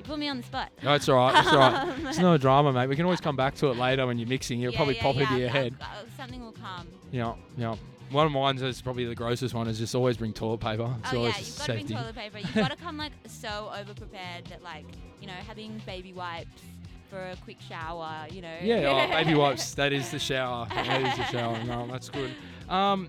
You 0.00 0.04
put 0.04 0.18
me 0.18 0.28
on 0.28 0.38
the 0.38 0.42
spot. 0.42 0.70
No, 0.82 0.94
it's 0.94 1.10
all 1.10 1.16
right. 1.16 1.38
It's 1.44 1.52
all 1.52 1.58
right. 1.58 1.98
It's 2.08 2.18
no 2.18 2.38
drama, 2.38 2.72
mate. 2.72 2.86
We 2.88 2.96
can 2.96 3.04
always 3.04 3.20
come 3.20 3.36
back 3.36 3.54
to 3.56 3.66
it 3.66 3.76
later 3.76 4.06
when 4.06 4.18
you're 4.18 4.28
mixing. 4.28 4.58
You'll 4.58 4.72
yeah, 4.72 4.78
probably 4.78 4.96
yeah, 4.96 5.02
pop 5.02 5.16
yeah, 5.16 5.22
into 5.24 5.36
your 5.36 5.48
I'll- 5.48 5.54
head. 5.54 5.76
I'll- 5.78 6.04
something 6.16 6.40
will 6.40 6.52
come. 6.52 6.88
Yeah, 7.12 7.34
yeah. 7.58 7.76
One 8.10 8.24
of 8.24 8.32
mine 8.32 8.56
is 8.56 8.80
probably 8.80 9.04
the 9.04 9.14
grossest 9.14 9.52
one. 9.52 9.68
Is 9.68 9.78
just 9.78 9.94
always 9.94 10.16
bring 10.16 10.32
toilet 10.32 10.60
paper. 10.60 10.96
It's 11.00 11.12
oh 11.12 11.26
yeah, 11.26 11.38
you've 11.38 11.58
got 11.58 11.66
to 11.66 11.72
bring 11.74 11.86
toilet 11.86 12.14
paper. 12.14 12.38
You've 12.38 12.54
got 12.54 12.70
to 12.70 12.76
come 12.76 12.96
like 12.96 13.12
so 13.26 13.70
over 13.78 13.92
prepared 13.92 14.46
that 14.46 14.62
like 14.62 14.86
you 15.20 15.26
know 15.26 15.34
having 15.46 15.82
baby 15.84 16.14
wipes 16.14 16.62
for 17.10 17.18
a 17.18 17.36
quick 17.44 17.58
shower, 17.68 18.26
you 18.30 18.40
know. 18.40 18.56
Yeah, 18.62 19.06
oh, 19.06 19.10
baby 19.12 19.34
wipes. 19.38 19.74
That 19.74 19.92
is 19.92 20.10
the 20.10 20.18
shower. 20.18 20.66
That 20.70 21.02
is 21.02 21.16
the 21.18 21.24
shower. 21.26 21.62
No, 21.64 21.86
that's 21.90 22.08
good. 22.08 22.30
Um, 22.70 23.08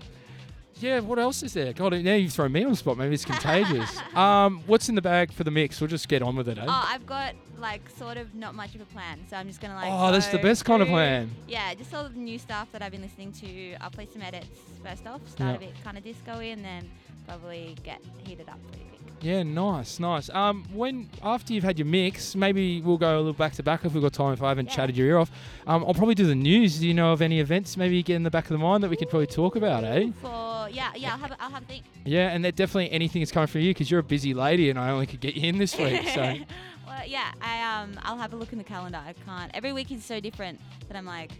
yeah, 0.82 1.00
what 1.00 1.18
else 1.18 1.42
is 1.42 1.52
there? 1.54 1.72
God, 1.72 1.92
now 2.02 2.14
you've 2.14 2.32
thrown 2.32 2.52
me 2.52 2.64
on 2.64 2.70
the 2.70 2.76
spot. 2.76 2.98
Maybe 2.98 3.14
it's 3.14 3.24
contagious. 3.24 3.98
um, 4.14 4.62
what's 4.66 4.88
in 4.88 4.94
the 4.94 5.02
bag 5.02 5.32
for 5.32 5.44
the 5.44 5.50
mix? 5.50 5.80
We'll 5.80 5.88
just 5.88 6.08
get 6.08 6.22
on 6.22 6.36
with 6.36 6.48
it, 6.48 6.58
eh? 6.58 6.64
Oh, 6.66 6.86
I've 6.88 7.06
got 7.06 7.34
like 7.58 7.88
sort 7.90 8.16
of 8.16 8.34
not 8.34 8.54
much 8.54 8.74
of 8.74 8.80
a 8.80 8.84
plan, 8.86 9.20
so 9.30 9.36
I'm 9.36 9.46
just 9.46 9.60
gonna 9.60 9.74
like. 9.74 9.86
Oh, 9.90 10.10
that's 10.12 10.28
the 10.28 10.38
best 10.38 10.64
kind 10.64 10.82
of 10.82 10.88
through- 10.88 10.94
plan. 10.96 11.30
Yeah, 11.48 11.72
just 11.74 11.94
all 11.94 12.08
the 12.08 12.18
new 12.18 12.38
stuff 12.38 12.68
that 12.72 12.82
I've 12.82 12.92
been 12.92 13.02
listening 13.02 13.32
to. 13.32 13.74
I'll 13.76 13.90
play 13.90 14.08
some 14.12 14.22
edits 14.22 14.48
first 14.84 15.06
off, 15.06 15.20
start 15.30 15.50
Yeah. 15.60 15.68
a 15.68 15.70
bit 15.70 15.84
kind 15.84 15.96
of 15.96 16.04
disco-y, 16.04 16.44
and 16.44 16.64
then 16.64 16.90
probably 17.26 17.76
get 17.84 18.00
heated 18.26 18.48
up 18.48 18.58
pretty 18.68 18.84
quick. 18.88 18.91
Yeah, 19.22 19.44
nice, 19.44 20.00
nice. 20.00 20.28
Um, 20.30 20.64
when 20.72 21.08
after 21.22 21.52
you've 21.54 21.62
had 21.62 21.78
your 21.78 21.86
mix, 21.86 22.34
maybe 22.34 22.80
we'll 22.80 22.98
go 22.98 23.16
a 23.16 23.18
little 23.18 23.32
back 23.32 23.52
to 23.54 23.62
back 23.62 23.84
if 23.84 23.94
we've 23.94 24.02
got 24.02 24.12
time. 24.12 24.32
If 24.32 24.42
I 24.42 24.48
haven't 24.48 24.66
Yeah. 24.70 24.74
chatted 24.74 24.96
your 24.96 25.06
ear 25.06 25.18
off, 25.18 25.30
um, 25.66 25.84
I'll 25.86 25.94
probably 25.94 26.16
do 26.16 26.26
the 26.26 26.34
news. 26.34 26.80
Do 26.80 26.88
you 26.88 26.94
know 26.94 27.12
of 27.12 27.22
any 27.22 27.38
events 27.38 27.76
maybe 27.76 28.02
get 28.02 28.16
in 28.16 28.24
the 28.24 28.30
back 28.30 28.44
of 28.46 28.50
the 28.50 28.58
mind 28.58 28.82
that 28.82 28.90
we 28.90 28.96
could 28.96 29.08
probably 29.08 29.28
talk 29.28 29.54
about, 29.54 29.84
eh? 29.84 30.10
For 30.20 30.68
yeah, 30.72 30.90
yeah, 30.96 31.12
I'll 31.12 31.18
have 31.18 31.30
a, 31.30 31.42
I'll 31.42 31.50
have 31.50 31.62
a 31.62 31.66
think. 31.66 31.84
Yeah, 32.04 32.30
and 32.30 32.44
that 32.44 32.56
definitely 32.56 32.90
anything 32.90 33.22
that's 33.22 33.30
coming 33.30 33.46
from 33.46 33.60
you 33.60 33.70
because 33.70 33.90
you're 33.90 34.00
a 34.00 34.04
busy 34.04 34.34
lady 34.34 34.70
and 34.70 34.78
I 34.78 34.90
only 34.90 35.06
could 35.06 35.20
get 35.20 35.34
you 35.36 35.48
in 35.48 35.58
this 35.58 35.78
week. 35.78 36.02
So 36.08 36.20
well, 36.86 37.06
yeah, 37.06 37.30
I 37.40 37.80
um, 37.80 37.92
I'll 38.02 38.18
have 38.18 38.32
a 38.32 38.36
look 38.36 38.52
in 38.52 38.58
the 38.58 38.64
calendar. 38.64 38.98
I 39.06 39.12
can't. 39.24 39.52
Every 39.54 39.72
week 39.72 39.92
is 39.92 40.04
so 40.04 40.18
different 40.18 40.60
that 40.88 40.96
I'm 40.96 41.06
like, 41.06 41.30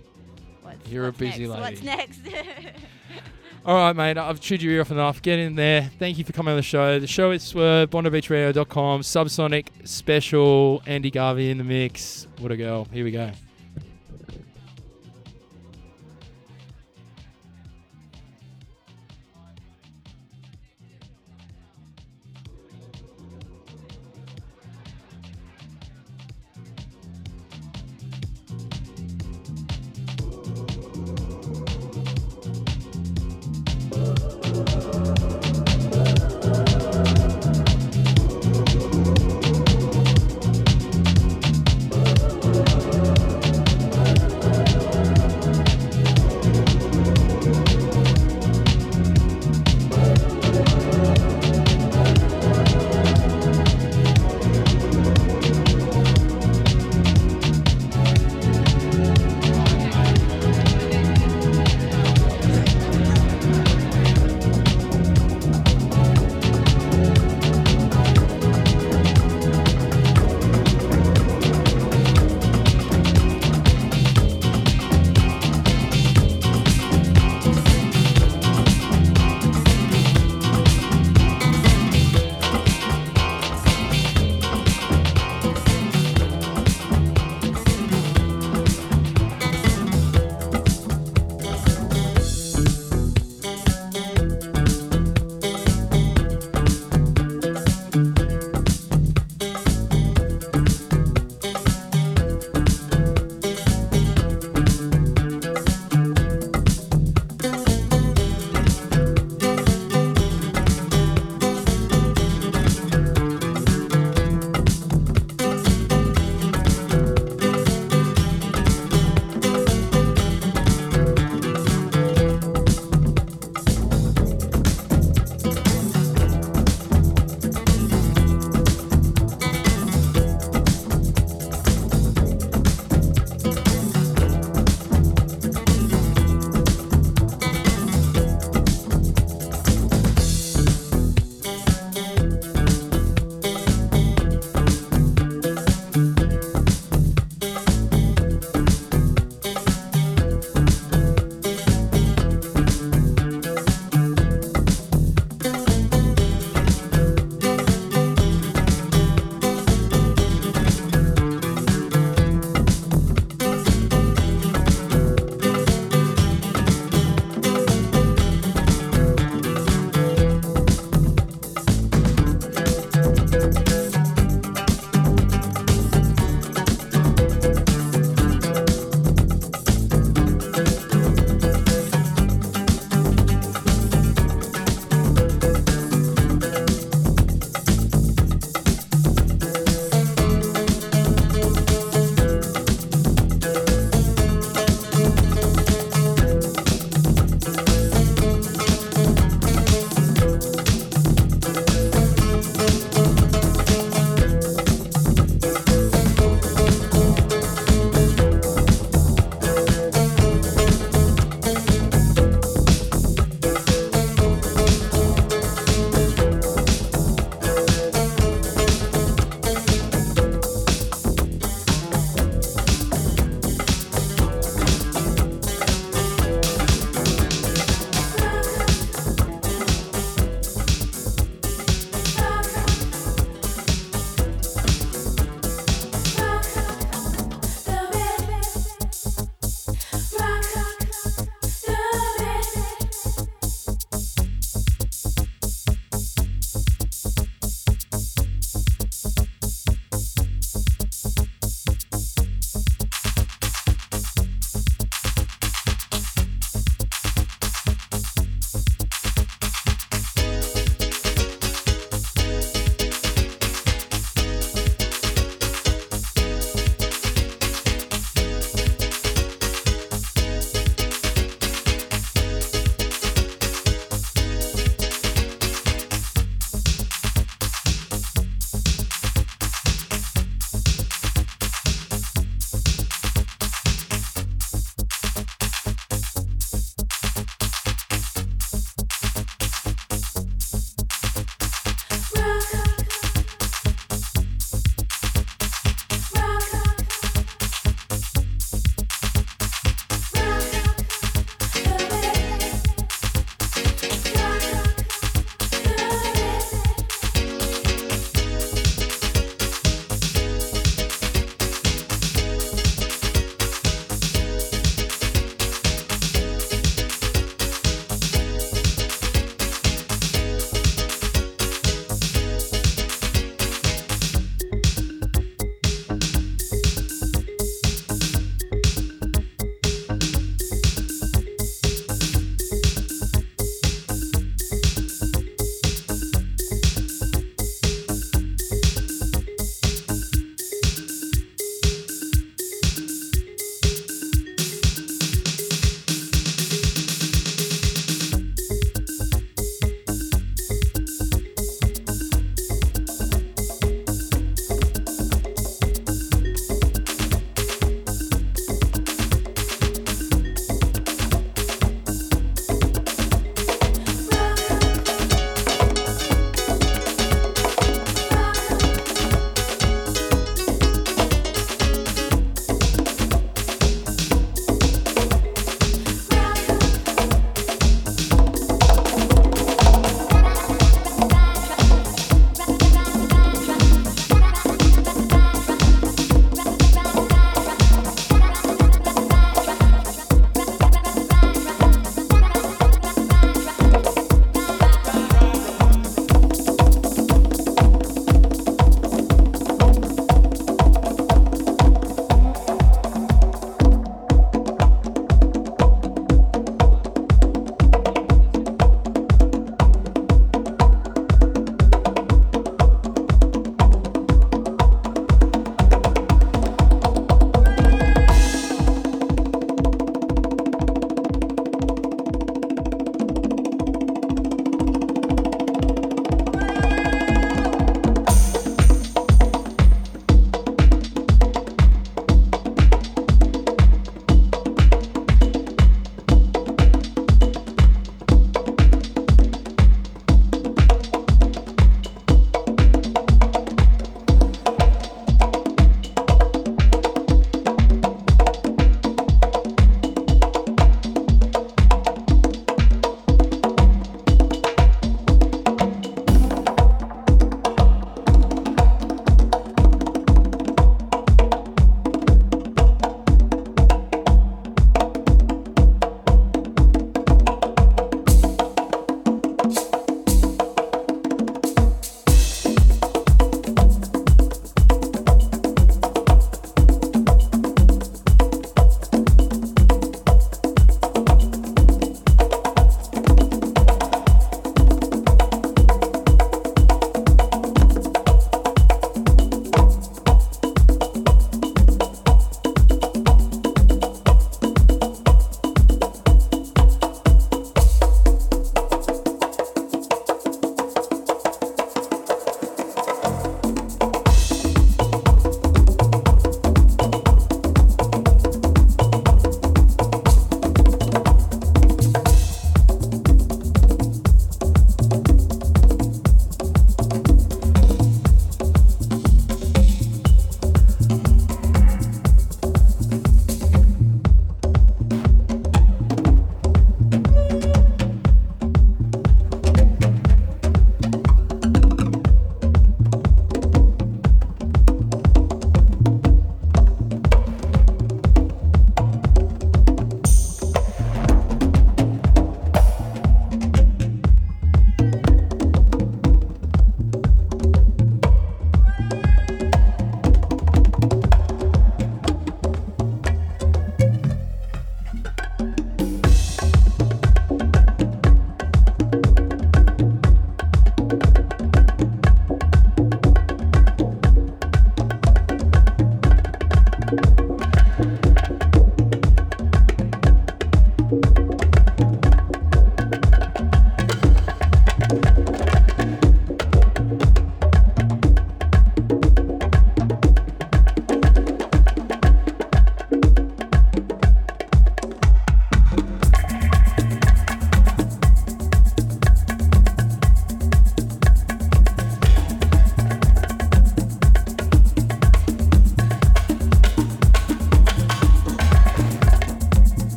what's 0.62 0.89
You're 0.89 1.09
a 1.09 1.12
busy 1.12 1.49
next? 1.49 1.61
What's 1.61 1.83
next? 1.83 2.20
All 3.65 3.77
right, 3.77 3.95
mate. 3.95 4.19
I've 4.19 4.41
chewed 4.41 4.61
your 4.61 4.73
ear 4.73 4.81
off 4.81 4.91
enough. 4.91 5.23
Get 5.23 5.39
in 5.39 5.55
there. 5.55 5.89
Thank 6.01 6.19
you 6.19 6.25
for 6.25 6.33
coming 6.33 6.51
on 6.51 6.57
the 6.57 6.65
show. 6.65 6.99
The 6.99 7.07
show 7.07 7.31
is 7.31 7.43
uh, 7.43 7.47
Swerve, 7.47 7.91
BondiBeachRadio.com, 7.91 9.03
Subsonic 9.03 9.69
Special, 9.85 10.83
Andy 10.85 11.13
Garvey 11.13 11.49
in 11.49 11.59
the 11.59 11.65
mix. 11.65 12.27
What 12.41 12.51
a 12.51 12.57
girl. 12.57 12.89
Here 12.93 13.05
we 13.05 13.13
go. 13.13 13.31